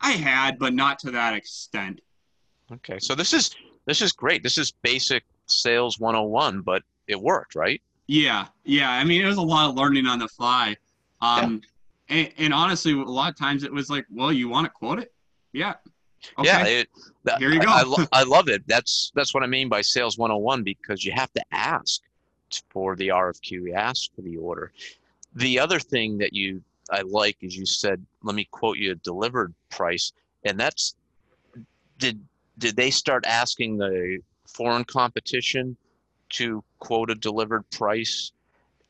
[0.00, 2.00] I had, but not to that extent.
[2.70, 3.54] Okay, so this is
[3.86, 4.42] this is great.
[4.42, 7.80] This is basic sales 101, but it worked, right?
[8.06, 8.90] Yeah, yeah.
[8.90, 10.76] I mean, it was a lot of learning on the fly.
[11.20, 11.62] Um,
[12.08, 14.98] and, and, honestly, a lot of times it was like, well, you want to quote
[14.98, 15.12] it?
[15.52, 15.74] Yeah.
[16.38, 16.48] Okay.
[16.48, 16.64] Yeah.
[16.64, 16.88] It,
[17.38, 17.68] Here you go.
[17.68, 18.62] I, I, I love it.
[18.66, 22.00] That's that's what I mean by sales 101 because you have to ask
[22.70, 24.72] for the RFQ, you ask for the order.
[25.34, 28.94] The other thing that you I like is you said, let me quote you a
[28.96, 30.12] delivered price,
[30.44, 30.94] and that's
[31.98, 32.20] did
[32.58, 35.76] did they start asking the foreign competition
[36.30, 38.32] to quote a delivered price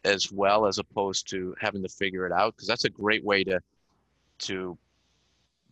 [0.08, 3.44] as well as opposed to having to figure it out because that's a great way
[3.44, 3.60] to
[4.38, 4.76] to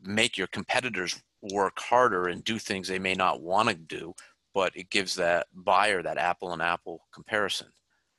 [0.03, 1.21] make your competitors
[1.53, 4.15] work harder and do things they may not want to do
[4.55, 7.69] but it gives that buyer that apple and apple comparison.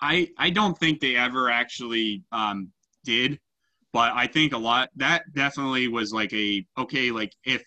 [0.01, 2.71] I i don't think they ever actually um,
[3.03, 3.39] did
[3.93, 7.63] but i think a lot that definitely was like a okay like if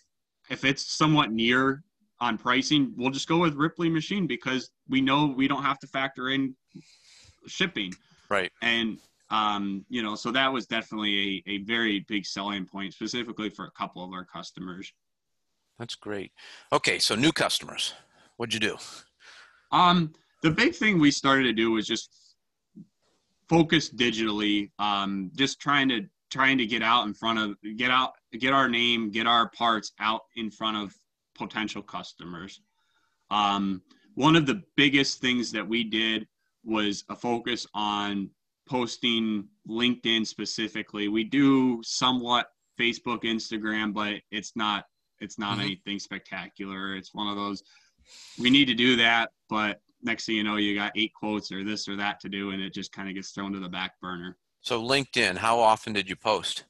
[0.51, 1.83] if it's somewhat near
[2.21, 5.87] on pricing we'll just go with ripley machine because we know we don't have to
[5.87, 6.55] factor in
[7.47, 7.93] shipping
[8.31, 8.53] Right.
[8.63, 8.99] And
[9.31, 13.65] um, you know, so that was definitely a, a very big selling point, specifically for
[13.67, 14.93] a couple of our customers.
[15.79, 16.33] That's great.
[16.73, 17.95] Okay, so new customers,
[18.37, 18.77] what'd you do?
[19.73, 20.13] Um,
[20.43, 22.37] the big thing we started to do was just
[23.49, 24.71] focus digitally.
[24.79, 28.69] Um, just trying to trying to get out in front of get out get our
[28.69, 30.95] name, get our parts out in front of
[31.37, 32.61] potential customers.
[33.31, 33.83] Um,
[34.15, 36.27] one of the biggest things that we did
[36.65, 38.31] was a focus on
[38.69, 41.09] posting LinkedIn specifically.
[41.09, 42.47] We do somewhat
[42.79, 44.85] Facebook, Instagram, but it's not
[45.21, 45.63] it's not mm-hmm.
[45.63, 46.97] anything spectacular.
[46.97, 47.63] It's one of those
[48.39, 51.63] we need to do that, but next thing you know, you got eight quotes or
[51.63, 54.01] this or that to do, and it just kind of gets thrown to the back
[54.01, 54.37] burner.
[54.63, 56.65] So LinkedIn, how often did you post?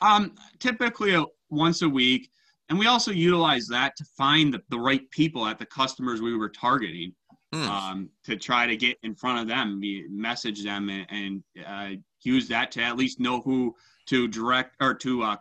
[0.00, 2.30] Um, typically a, once a week,
[2.68, 6.36] and we also utilize that to find the, the right people at the customers we
[6.36, 7.14] were targeting
[7.54, 7.66] mm.
[7.66, 9.80] um, to try to get in front of them,
[10.10, 13.74] message them, and, and uh, use that to at least know who
[14.06, 15.36] to direct or to uh,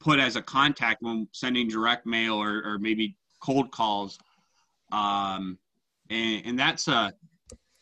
[0.00, 4.18] put as a contact when sending direct mail or, or maybe cold calls.
[4.90, 5.58] Um,
[6.10, 7.12] and, and that's a,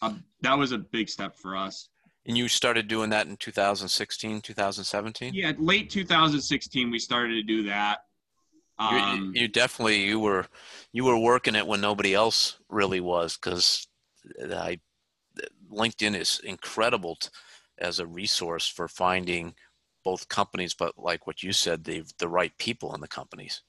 [0.02, 1.88] a that was a big step for us.
[2.26, 5.34] And you started doing that in 2016, 2017?
[5.34, 8.00] Yeah, late 2016 we started to do that.
[8.80, 10.46] Um, you, you, definitely you were
[10.92, 13.86] you were working it when nobody else really was because
[14.42, 14.80] I
[15.70, 17.28] LinkedIn is incredible t-
[17.78, 19.54] as a resource for finding
[20.02, 23.62] both companies, but like what you said, the the right people in the companies.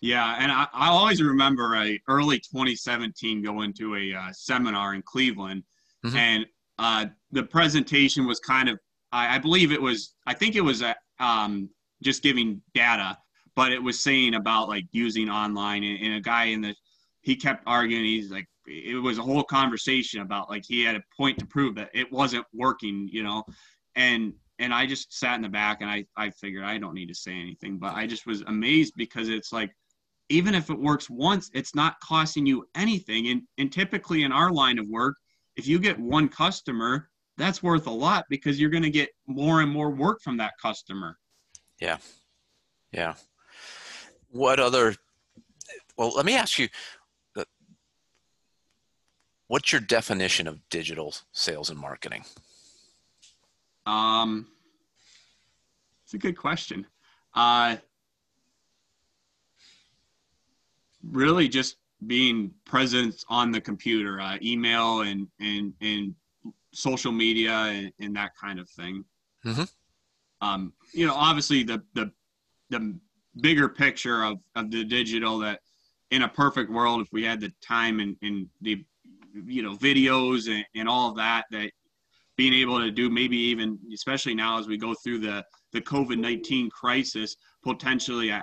[0.00, 5.02] Yeah, and I, I always remember a early 2017 going to a uh, seminar in
[5.02, 5.62] Cleveland,
[6.04, 6.16] mm-hmm.
[6.16, 6.46] and
[6.78, 8.78] uh, the presentation was kind of
[9.12, 11.70] I, I, believe it was I think it was a, um,
[12.02, 13.16] just giving data
[13.56, 16.74] but it was saying about like using online and, and a guy in the
[17.22, 21.02] he kept arguing he's like it was a whole conversation about like he had a
[21.16, 23.42] point to prove that it wasn't working you know?
[23.96, 27.08] And and i just sat in the back and i i figured i don't need
[27.08, 29.70] to say anything but i just was amazed because it's like
[30.28, 33.28] even if it works once it's not costing you anything.
[33.28, 35.16] And and typically in our line of work
[35.56, 39.60] if you get one customer that's worth a lot because you're going to get more
[39.60, 41.18] and more work from that customer.
[41.80, 41.98] Yeah.
[42.92, 43.14] Yeah
[44.36, 44.94] what other
[45.96, 46.68] well let me ask you
[47.36, 47.44] uh,
[49.48, 52.24] what's your definition of digital sales and marketing?
[53.86, 54.46] Um
[56.04, 56.86] it's a good question.
[57.34, 57.76] Uh
[61.10, 61.76] really just
[62.06, 66.14] being present on the computer uh, email and and and
[66.72, 69.04] social media and, and that kind of thing.
[69.44, 69.64] Mm-hmm.
[70.40, 72.10] um you know obviously the the
[72.70, 72.98] the
[73.40, 75.60] bigger picture of, of the digital that
[76.10, 78.84] in a perfect world, if we had the time and, and the,
[79.44, 81.70] you know, videos and, and all of that, that
[82.36, 86.70] being able to do maybe even, especially now as we go through the, the COVID-19
[86.70, 88.42] crisis, potentially uh,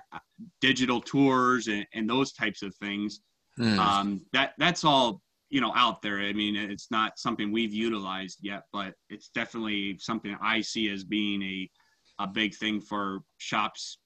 [0.61, 3.21] digital tours and, and, those types of things.
[3.57, 3.77] Mm.
[3.77, 6.19] Um, that that's all you know out there.
[6.19, 11.03] I mean, it's not something we've utilized yet, but it's definitely something I see as
[11.03, 11.69] being a
[12.19, 13.99] a big thing for shops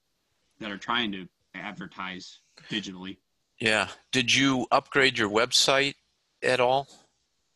[0.60, 2.40] that are trying to advertise
[2.70, 3.18] digitally.
[3.60, 3.88] Yeah.
[4.12, 5.94] Did you upgrade your website
[6.42, 6.88] at all?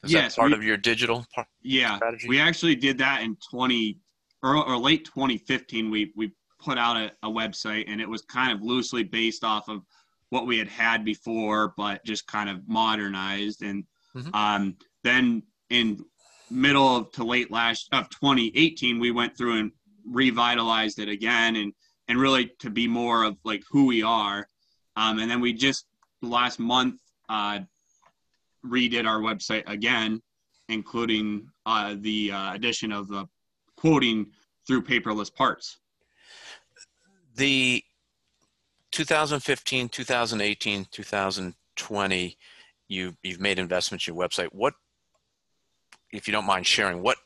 [0.05, 2.29] Is yes, that part we, of your digital part, yeah, strategy?
[2.29, 3.99] we actually did that in 20
[4.43, 5.91] or, or late 2015.
[5.91, 9.69] We we put out a, a website and it was kind of loosely based off
[9.69, 9.83] of
[10.31, 13.63] what we had had before, but just kind of modernized.
[13.63, 13.85] And
[14.17, 14.35] mm-hmm.
[14.35, 16.05] um, then in
[16.51, 19.73] middle of to late last of 2018, we went through and
[20.05, 21.73] revitalized it again and
[22.09, 24.47] and really to be more of like who we are.
[24.97, 25.87] Um, and then we just
[26.21, 27.61] last month uh,
[28.65, 30.21] redid our website again,
[30.69, 33.27] including uh, the uh, addition of the
[33.77, 34.27] quoting
[34.67, 35.79] through paperless parts.
[37.37, 37.83] the
[38.93, 42.39] 2015, 2018, 2020,
[42.89, 44.49] you you've made investments in your website.
[44.53, 44.75] What,
[46.13, 47.17] if you don't mind sharing, what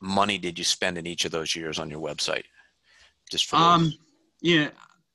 [0.00, 2.44] money did you spend in each of those years on your website?
[3.30, 3.98] Just for um, those?
[4.40, 4.68] yeah,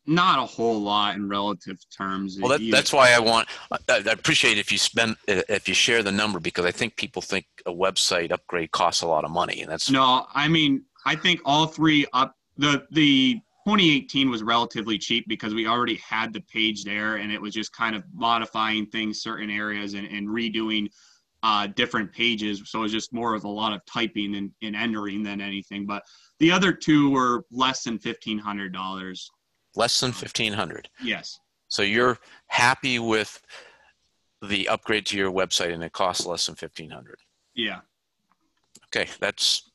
[0.05, 2.38] not a whole lot in relative terms.
[2.39, 3.47] Well, that, that's why I want.
[3.72, 7.22] I, I appreciate if you spend if you share the number because I think people
[7.22, 10.26] think a website upgrade costs a lot of money, and that's no.
[10.34, 15.68] I mean, I think all three up the the 2018 was relatively cheap because we
[15.68, 19.93] already had the page there, and it was just kind of modifying things, certain areas,
[19.93, 20.88] and, and redoing
[21.43, 22.62] uh, different pages.
[22.66, 25.86] So it was just more of a lot of typing and, and entering than anything.
[25.86, 26.03] But
[26.42, 29.30] the other two were less than fifteen hundred dollars.
[29.76, 31.39] Less than uh, 1500 yes.
[31.70, 32.18] So you're
[32.48, 33.42] happy with
[34.42, 37.20] the upgrade to your website and it costs less than 1500
[37.56, 37.80] yeah.
[38.88, 39.72] Okay that's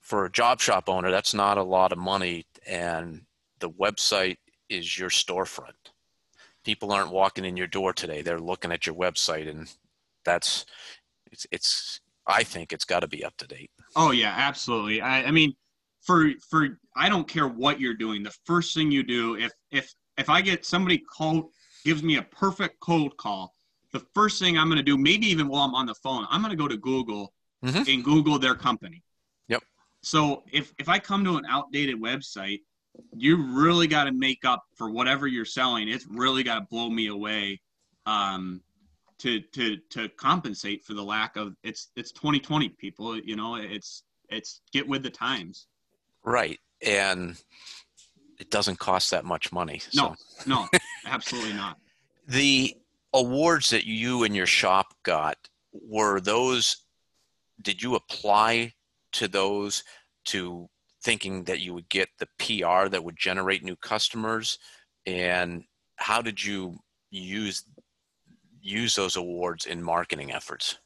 [0.00, 3.20] for a job shop owner that's not a lot of money and
[3.58, 4.38] the website
[4.70, 5.90] is your storefront.
[6.64, 8.22] People aren't walking in your door today.
[8.22, 9.68] They're looking at your website and
[10.24, 10.64] that's
[11.32, 15.22] it's it's i think it's got to be up to date oh yeah absolutely i
[15.24, 15.54] i mean
[16.02, 18.22] for for I don't care what you're doing.
[18.22, 21.50] The first thing you do, if if if I get somebody call
[21.84, 23.54] gives me a perfect cold call,
[23.92, 26.42] the first thing I'm going to do, maybe even while I'm on the phone, I'm
[26.42, 27.32] going to go to Google
[27.64, 27.88] mm-hmm.
[27.88, 29.02] and Google their company.
[29.48, 29.62] Yep.
[30.02, 32.60] So if if I come to an outdated website,
[33.16, 35.88] you really got to make up for whatever you're selling.
[35.88, 37.60] It's really got to blow me away.
[38.04, 38.60] Um,
[39.22, 44.04] to to to compensate for the lack of it's it's 2020 people you know it's
[44.28, 45.66] it's get with the times
[46.24, 46.58] Right.
[46.84, 47.36] And
[48.38, 49.78] it doesn't cost that much money.
[49.78, 50.02] So.
[50.02, 50.16] No,
[50.46, 50.68] no,
[51.06, 51.78] absolutely not.
[52.26, 52.74] The
[53.12, 55.36] awards that you and your shop got
[55.72, 56.76] were those,
[57.60, 58.72] did you apply
[59.12, 59.84] to those
[60.26, 60.68] to
[61.02, 64.58] thinking that you would get the PR that would generate new customers?
[65.06, 65.64] And
[65.96, 66.78] how did you
[67.10, 67.64] use
[68.62, 70.78] use those awards in marketing efforts?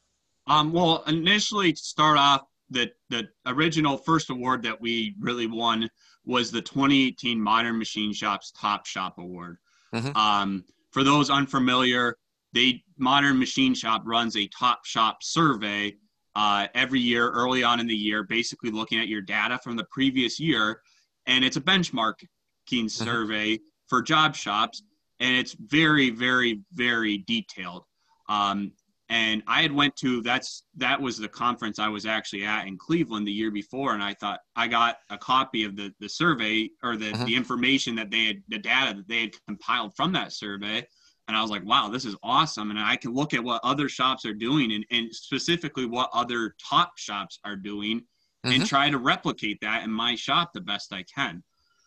[0.47, 5.89] Um, well, initially to start off, the the original first award that we really won
[6.25, 9.57] was the 2018 Modern Machine Shops Top Shop Award.
[9.93, 10.15] Mm-hmm.
[10.17, 12.17] Um, for those unfamiliar,
[12.53, 15.95] they Modern Machine Shop runs a Top Shop survey
[16.35, 19.85] uh, every year, early on in the year, basically looking at your data from the
[19.85, 20.81] previous year,
[21.25, 22.27] and it's a benchmarking
[22.69, 22.87] mm-hmm.
[22.87, 24.83] survey for job shops,
[25.19, 27.83] and it's very, very, very detailed.
[28.29, 28.71] Um,
[29.09, 32.77] and I had went to that's that was the conference I was actually at in
[32.77, 36.69] Cleveland the year before, and I thought I got a copy of the the survey
[36.83, 37.25] or the uh-huh.
[37.25, 40.85] the information that they had the data that they had compiled from that survey,
[41.27, 43.87] and I was like, wow, this is awesome, and I can look at what other
[43.87, 48.53] shops are doing and, and specifically what other top shops are doing, uh-huh.
[48.53, 48.65] and mm-hmm.
[48.65, 51.43] try to replicate that in my shop the best I can.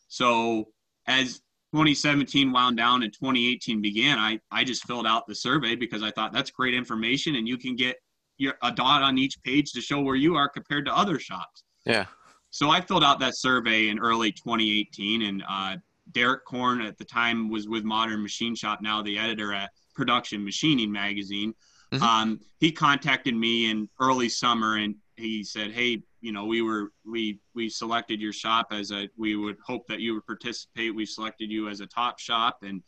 [0.08, 0.68] So
[1.06, 1.42] as
[1.72, 6.10] 2017 wound down and 2018 began, I, I just filled out the survey because I
[6.10, 7.96] thought that's great information and you can get
[8.38, 11.62] your, a dot on each page to show where you are compared to other shops.
[11.84, 12.06] Yeah.
[12.50, 15.76] So I filled out that survey in early 2018 and uh,
[16.10, 20.44] Derek Korn at the time was with Modern Machine Shop, now the editor at Production
[20.44, 21.54] Machining Magazine.
[21.92, 22.02] Mm-hmm.
[22.02, 26.92] Um, he contacted me in early summer and he said, "Hey, you know, we were
[27.04, 30.94] we we selected your shop as a we would hope that you would participate.
[30.94, 32.82] We selected you as a top shop, and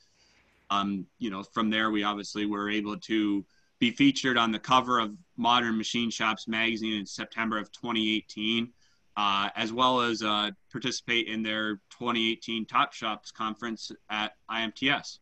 [0.70, 3.44] um, you know, from there we obviously were able to
[3.78, 8.70] be featured on the cover of Modern Machine Shops magazine in September of 2018,
[9.16, 15.18] uh, as well as uh, participate in their 2018 Top Shops conference at IMTS.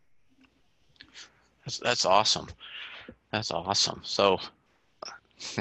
[1.65, 2.49] That's that's awesome.
[3.31, 4.01] That's awesome.
[4.03, 4.39] So.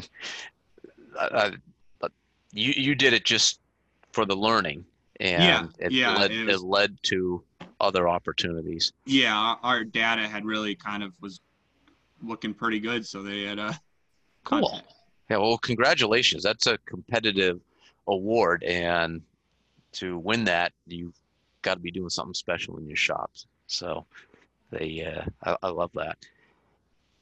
[2.51, 3.59] you you did it just
[4.11, 4.85] for the learning,
[5.19, 7.43] and yeah, it, yeah, led, it, was, it led to
[7.79, 8.93] other opportunities.
[9.05, 11.39] Yeah, our data had really kind of was
[12.21, 13.79] looking pretty good, so they had a
[14.43, 14.69] cool.
[14.69, 14.87] Content.
[15.29, 16.43] Yeah, well, congratulations.
[16.43, 17.59] That's a competitive
[18.07, 19.21] award, and
[19.93, 21.13] to win that, you've
[21.61, 23.45] got to be doing something special in your shops.
[23.67, 24.05] So,
[24.71, 26.17] they, uh, I, I love that.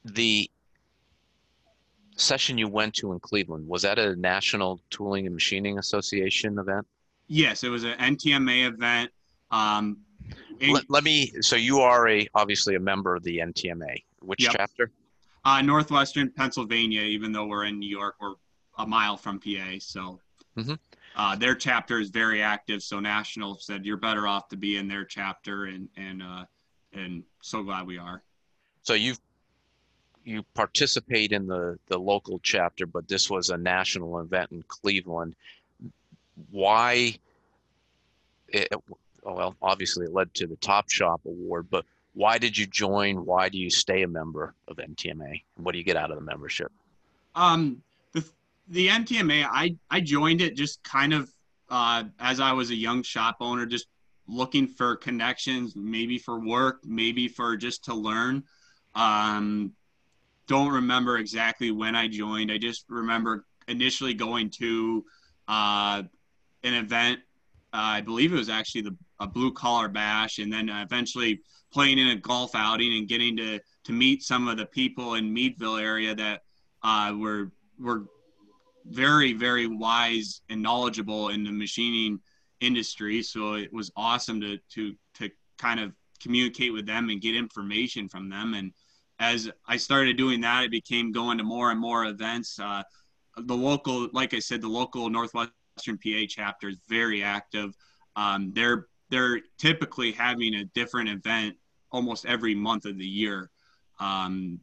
[0.04, 0.50] The
[2.18, 6.86] session you went to in Cleveland, was that a National Tooling and Machining Association event?
[7.28, 9.10] Yes, it was an NTMA event.
[9.50, 9.98] Um,
[10.60, 11.32] in, let, let, me.
[11.40, 14.02] So you are a obviously a member of the NTMA.
[14.20, 14.52] Which yep.
[14.56, 14.90] chapter?
[15.44, 17.02] Uh, Northwestern Pennsylvania.
[17.02, 18.34] Even though we're in New York, we're
[18.78, 19.76] a mile from PA.
[19.78, 20.20] So
[20.56, 20.74] mm-hmm.
[21.16, 22.82] uh, their chapter is very active.
[22.82, 26.44] So National said you're better off to be in their chapter, and and uh,
[26.92, 28.22] and so glad we are.
[28.82, 29.20] So you've
[30.28, 35.34] you participate in the the local chapter, but this was a national event in Cleveland.
[36.50, 37.18] Why
[38.48, 38.68] it,
[39.22, 43.24] well, obviously it led to the Top Shop Award, but why did you join?
[43.24, 45.42] Why do you stay a member of NTMA?
[45.56, 46.70] What do you get out of the membership?
[47.34, 48.24] Um, the
[48.68, 51.32] the NTMA, I I joined it just kind of
[51.70, 53.86] uh, as I was a young shop owner, just
[54.26, 58.44] looking for connections, maybe for work, maybe for just to learn.
[58.94, 59.72] Um,
[60.48, 62.50] don't remember exactly when I joined.
[62.50, 65.04] I just remember initially going to
[65.46, 66.02] uh,
[66.64, 67.20] an event.
[67.72, 71.40] Uh, I believe it was actually the a blue collar bash, and then eventually
[71.72, 75.32] playing in a golf outing and getting to to meet some of the people in
[75.32, 76.42] Meadville area that
[76.82, 78.04] uh, were were
[78.86, 82.18] very very wise and knowledgeable in the machining
[82.60, 83.22] industry.
[83.22, 88.08] So it was awesome to to to kind of communicate with them and get information
[88.08, 88.54] from them.
[88.54, 88.72] And
[89.18, 92.58] as I started doing that, it became going to more and more events.
[92.58, 92.82] Uh,
[93.36, 97.74] the local, like I said, the local Northwestern PA chapter is very active.
[98.16, 101.56] Um, they're they're typically having a different event
[101.90, 103.50] almost every month of the year.
[103.98, 104.60] Um,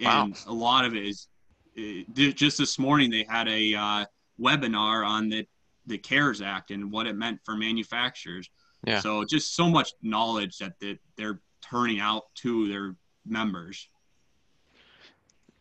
[0.00, 0.36] and wow.
[0.48, 1.28] a lot of it is
[1.74, 4.04] it, just this morning they had a uh,
[4.40, 5.46] webinar on the
[5.86, 8.48] the CARES Act and what it meant for manufacturers.
[8.86, 9.00] Yeah.
[9.00, 12.96] So just so much knowledge that they, they're turning out to their
[13.26, 13.88] members.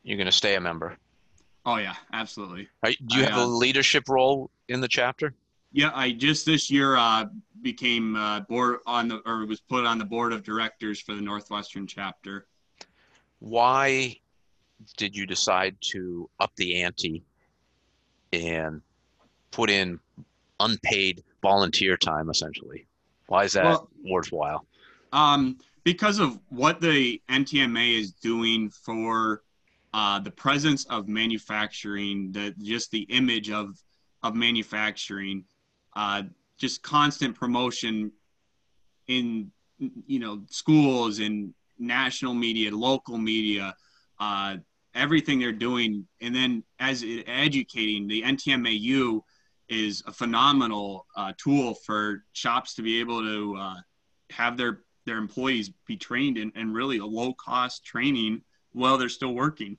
[0.04, 0.98] You're going to stay a member.
[1.66, 2.68] Oh yeah, absolutely.
[2.84, 2.98] Right.
[3.08, 5.34] Do you I, have a uh, leadership role in the chapter?
[5.72, 7.26] Yeah, I just this year uh,
[7.62, 11.22] became uh, board on the or was put on the board of directors for the
[11.22, 12.48] Northwestern chapter.
[13.40, 14.18] Why
[14.98, 17.24] did you decide to up the ante
[18.34, 18.82] and
[19.52, 20.00] put in
[20.60, 22.86] unpaid volunteer time essentially?
[23.28, 24.66] Why is that well, worthwhile?
[25.14, 29.42] Um, because of what the NTMA is doing for
[29.94, 33.78] uh, the presence of manufacturing, the just the image of
[34.24, 35.46] of manufacturing,
[35.96, 36.24] uh,
[36.58, 38.12] just constant promotion
[39.08, 43.76] in you know schools and national media, local media,
[44.20, 44.56] uh,
[44.96, 49.22] everything they're doing, and then as it, educating the NTMAU
[49.70, 53.76] is a phenomenal uh, tool for shops to be able to uh,
[54.32, 58.42] have their their employees be trained in, in really a low cost training
[58.72, 59.78] while they're still working.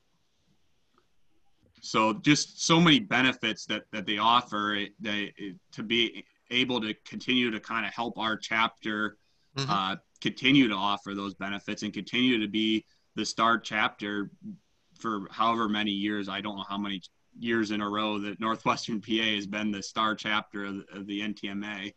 [1.85, 5.33] So just so many benefits that, that they offer they,
[5.73, 9.17] to be able to continue to kind of help our chapter
[9.57, 9.71] mm-hmm.
[9.71, 12.85] uh, continue to offer those benefits and continue to be
[13.17, 14.31] the star chapter
[14.99, 16.29] for however many years.
[16.29, 17.03] I don't know how many
[17.39, 21.21] years in a row that Northwestern PA has been the star chapter of, of the
[21.21, 21.93] NTMA.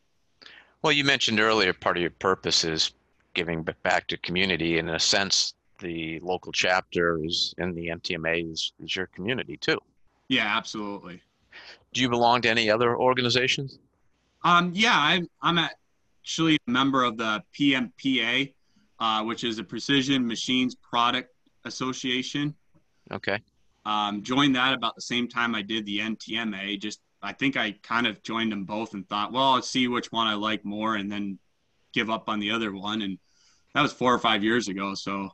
[0.81, 2.91] Well, you mentioned earlier part of your purpose is
[3.33, 4.79] giving back to community.
[4.79, 9.57] And in a sense, the local chapter is in the NTMA is, is your community
[9.57, 9.77] too.
[10.27, 11.21] Yeah, absolutely.
[11.93, 13.79] Do you belong to any other organizations?
[14.43, 18.53] Um, yeah, I'm, I'm actually a member of the PMPA,
[18.99, 21.33] uh, which is the Precision Machines Product
[21.65, 22.53] Association.
[23.11, 23.39] Okay.
[23.85, 26.79] Um, joined that about the same time I did the NTMA.
[26.79, 30.11] Just I think I kind of joined them both and thought, well, let's see which
[30.11, 31.39] one I like more, and then
[31.93, 33.01] give up on the other one.
[33.01, 33.17] And
[33.73, 34.93] that was four or five years ago.
[34.93, 35.29] So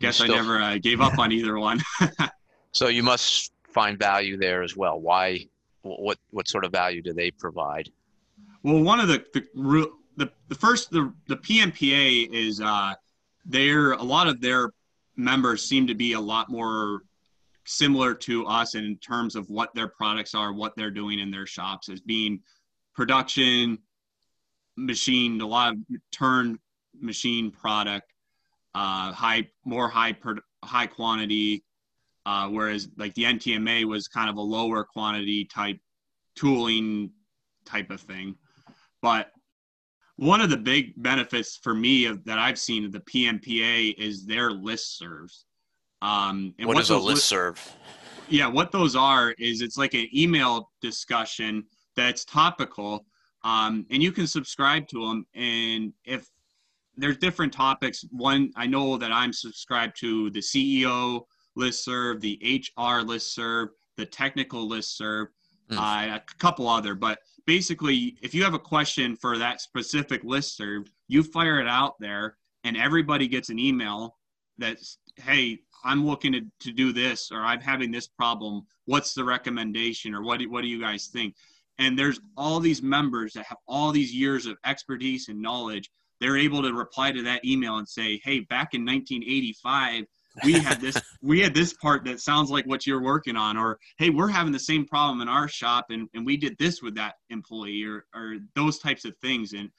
[0.00, 0.32] guess still...
[0.32, 1.80] I never uh, gave up on either one.
[2.72, 5.00] so you must find value there as well.
[5.00, 5.46] Why?
[5.82, 7.88] What what sort of value do they provide?
[8.62, 12.94] Well, one of the the the, the first the the PMPA is uh,
[13.46, 14.70] they're a lot of their
[15.16, 17.02] members seem to be a lot more
[17.64, 21.46] similar to us in terms of what their products are, what they're doing in their
[21.46, 22.40] shops as being
[22.94, 23.78] production,
[24.76, 25.78] machined, a lot of
[26.10, 26.58] turn
[27.00, 28.12] machine product,
[28.74, 31.64] uh, high, more high, per, high quantity.
[32.26, 35.78] Uh, whereas like the NTMA was kind of a lower quantity type
[36.36, 37.10] tooling
[37.64, 38.36] type of thing.
[39.00, 39.32] But
[40.16, 44.26] one of the big benefits for me of, that I've seen of the PMPA is
[44.26, 45.46] their list serves.
[46.02, 47.74] Um, and what, what is a list serve?
[48.28, 51.64] Yeah, what those are is it's like an email discussion
[51.96, 53.06] that's topical,
[53.44, 55.26] um, and you can subscribe to them.
[55.34, 56.28] And if
[57.00, 61.22] there's different topics, one I know that I'm subscribed to the CEO
[61.56, 65.28] list serve, the HR list serve, the technical list serve,
[65.70, 65.76] mm.
[65.76, 66.94] uh, a couple other.
[66.94, 71.66] But basically, if you have a question for that specific list serve, you fire it
[71.66, 74.16] out there, and everybody gets an email
[74.58, 79.24] that's hey i'm looking to, to do this or i'm having this problem what's the
[79.24, 81.34] recommendation or what do, what do you guys think
[81.78, 85.90] and there's all these members that have all these years of expertise and knowledge
[86.20, 90.04] they're able to reply to that email and say hey back in 1985
[90.44, 93.78] we had this we had this part that sounds like what you're working on or
[93.98, 96.94] hey we're having the same problem in our shop and, and we did this with
[96.94, 99.70] that employee or, or those types of things and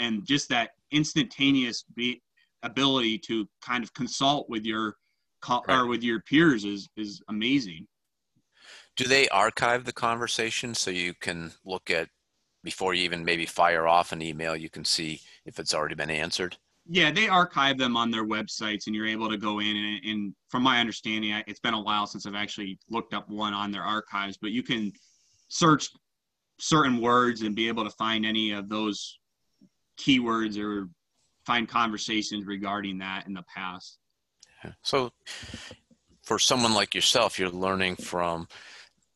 [0.00, 2.22] and just that instantaneous be,
[2.62, 4.96] ability to kind of consult with your
[5.48, 5.62] right.
[5.68, 7.86] or with your peers is is amazing.
[8.96, 12.08] Do they archive the conversation so you can look at
[12.62, 14.56] before you even maybe fire off an email?
[14.56, 15.20] You can see
[15.50, 16.56] if it's already been answered.
[16.88, 20.34] Yeah, they archive them on their websites, and you're able to go in and, and
[20.48, 23.82] from my understanding, it's been a while since I've actually looked up one on their
[23.82, 24.92] archives, but you can
[25.48, 25.90] search
[26.58, 29.18] certain words and be able to find any of those
[29.98, 30.88] keywords or
[31.44, 33.98] find conversations regarding that in the past.
[34.82, 35.10] So,
[36.22, 38.46] for someone like yourself, you're learning from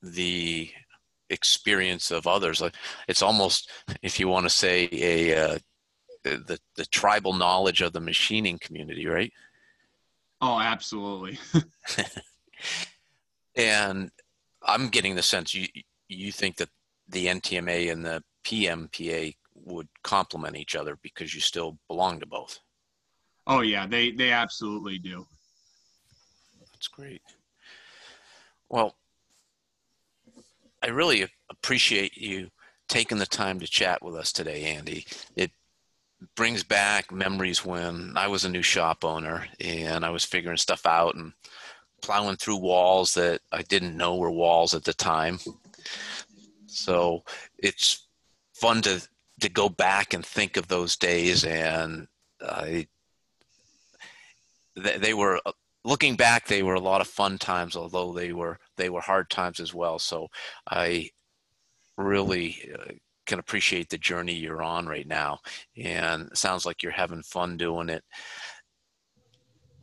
[0.03, 0.71] the
[1.31, 2.61] experience of others.
[2.61, 2.75] Like
[3.09, 3.71] it's almost,
[4.03, 5.59] if you want to say, a uh,
[6.25, 9.33] the the tribal knowledge of the machining community, right?
[10.41, 11.39] Oh, absolutely.
[13.57, 14.11] and
[14.63, 15.69] I'm getting the sense you
[16.09, 16.69] you think that
[17.09, 22.59] the NTMA and the PMPA would complement each other because you still belong to both.
[23.47, 25.27] Oh yeah, they they absolutely do.
[26.73, 27.23] That's great.
[28.69, 28.97] Well,
[30.83, 32.51] I really appreciate you
[32.89, 35.07] taking the time to chat with us today, Andy.
[35.37, 35.51] It
[36.37, 40.87] brings back memories when I was a new shop owner and I was figuring stuff
[40.87, 41.33] out and
[42.03, 45.39] plowing through walls that I didn't know were walls at the time.
[46.67, 47.25] So
[47.59, 48.07] it's
[48.53, 49.07] fun to
[49.41, 52.07] to go back and think of those days and
[52.41, 52.87] I
[54.77, 55.41] they, they were
[55.85, 59.29] looking back they were a lot of fun times although they were they were hard
[59.29, 60.29] times as well so
[60.69, 61.11] I
[61.97, 62.93] really uh,
[63.27, 65.39] can appreciate the journey you're on right now
[65.77, 68.05] and sounds like you're having fun doing it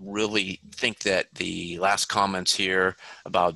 [0.03, 3.55] really think that the last comments here about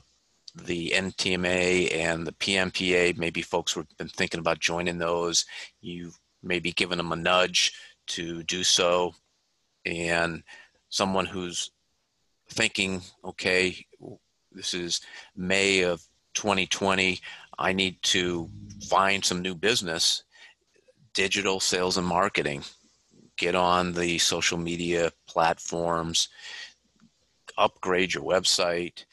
[0.63, 5.45] the NTMA and the PMPA, maybe folks have been thinking about joining those.
[5.81, 7.73] You've maybe given them a nudge
[8.07, 9.13] to do so.
[9.85, 10.43] And
[10.89, 11.71] someone who's
[12.49, 13.85] thinking, okay,
[14.51, 15.01] this is
[15.35, 16.01] May of
[16.35, 17.19] 2020,
[17.57, 18.49] I need to
[18.89, 20.23] find some new business,
[21.13, 22.63] digital sales and marketing.
[23.37, 26.29] Get on the social media platforms,
[27.57, 29.05] upgrade your website.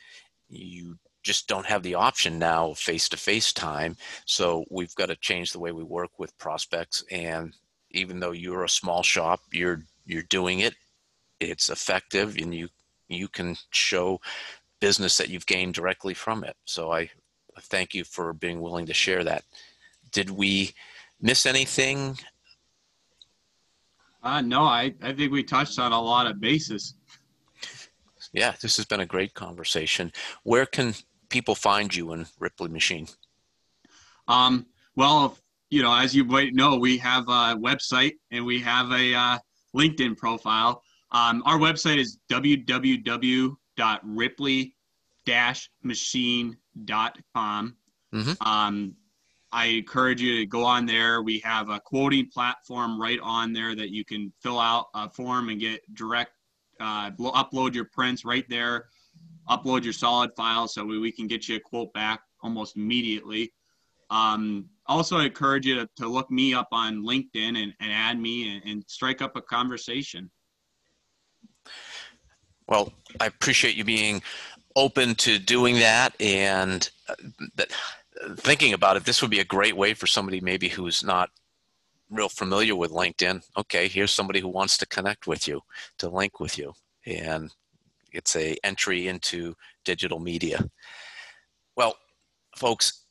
[0.49, 3.97] You just don't have the option now face to face time.
[4.27, 7.05] So we've got to change the way we work with prospects.
[7.11, 7.55] And
[7.91, 10.75] even though you're a small shop, you're you're doing it.
[11.41, 12.69] It's effective, and you
[13.09, 14.21] you can show
[14.81, 16.57] business that you've gained directly from it.
[16.65, 17.11] So I
[17.61, 19.45] thank you for being willing to share that.
[20.11, 20.73] Did we
[21.21, 22.19] miss anything?
[24.23, 26.95] Uh, no, I, I think we touched on a lot of bases.
[28.33, 30.13] Yeah, this has been a great conversation.
[30.43, 30.95] Where can
[31.29, 33.09] people find you in Ripley Machine?
[34.29, 35.37] Um, well,
[35.71, 39.39] you know, as you might know, we have a website and we have a uh,
[39.75, 40.83] LinkedIn profile.
[41.11, 42.19] Um, our website is
[45.27, 47.77] www.ripley-machine.com.
[48.15, 48.47] Mm-hmm.
[48.47, 48.95] Um,
[49.55, 51.23] I encourage you to go on there.
[51.23, 55.51] We have a quoting platform right on there that you can fill out a form
[55.51, 56.33] and get direct,
[56.81, 58.87] uh, upload your prints right there
[59.49, 63.53] upload your solid file so we, we can get you a quote back almost immediately.
[64.11, 68.21] Um, also, I encourage you to, to, look me up on LinkedIn and, and add
[68.21, 70.31] me and, and, strike up a conversation.
[72.69, 74.23] Well, I appreciate you being
[74.77, 77.15] open to doing that and uh,
[77.57, 77.73] that,
[78.37, 79.05] thinking about it.
[79.05, 81.31] This would be a great way for somebody maybe who's not
[82.11, 83.43] real familiar with LinkedIn.
[83.57, 85.61] Okay, here's somebody who wants to connect with you,
[85.99, 86.73] to link with you,
[87.07, 87.51] and
[88.13, 89.55] it's a entry into
[89.85, 90.65] digital media.
[91.77, 91.97] Well,
[92.57, 93.05] folks,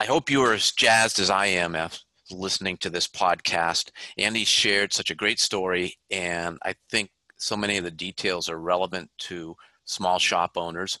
[0.00, 2.00] I hope you are as jazzed as I am after
[2.30, 3.90] listening to this podcast.
[4.18, 8.58] Andy shared such a great story, and I think so many of the details are
[8.58, 10.98] relevant to small shop owners.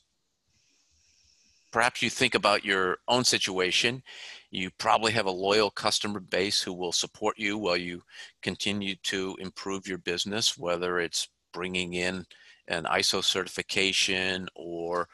[1.70, 4.02] Perhaps you think about your own situation.
[4.50, 8.02] You probably have a loyal customer base who will support you while you
[8.42, 12.24] continue to improve your business, whether it's bringing in
[12.68, 15.08] an ISO certification or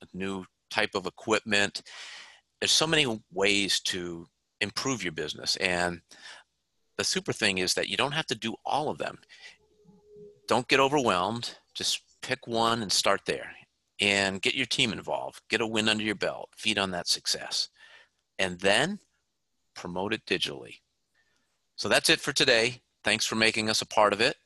[0.00, 1.82] a new type of equipment.
[2.60, 4.26] There's so many ways to
[4.60, 5.56] improve your business.
[5.56, 6.00] And
[6.96, 9.18] the super thing is that you don't have to do all of them.
[10.46, 11.56] Don't get overwhelmed.
[11.74, 13.50] Just pick one and start there
[14.00, 15.40] and get your team involved.
[15.48, 16.50] Get a win under your belt.
[16.56, 17.68] Feed on that success.
[18.38, 19.00] And then
[19.74, 20.76] promote it digitally.
[21.76, 22.82] So that's it for today.
[23.04, 24.36] Thanks for making us a part of it.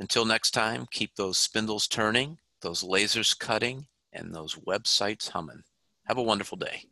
[0.00, 5.62] Until next time, keep those spindles turning, those lasers cutting, and those websites humming.
[6.06, 6.84] Have a wonderful day.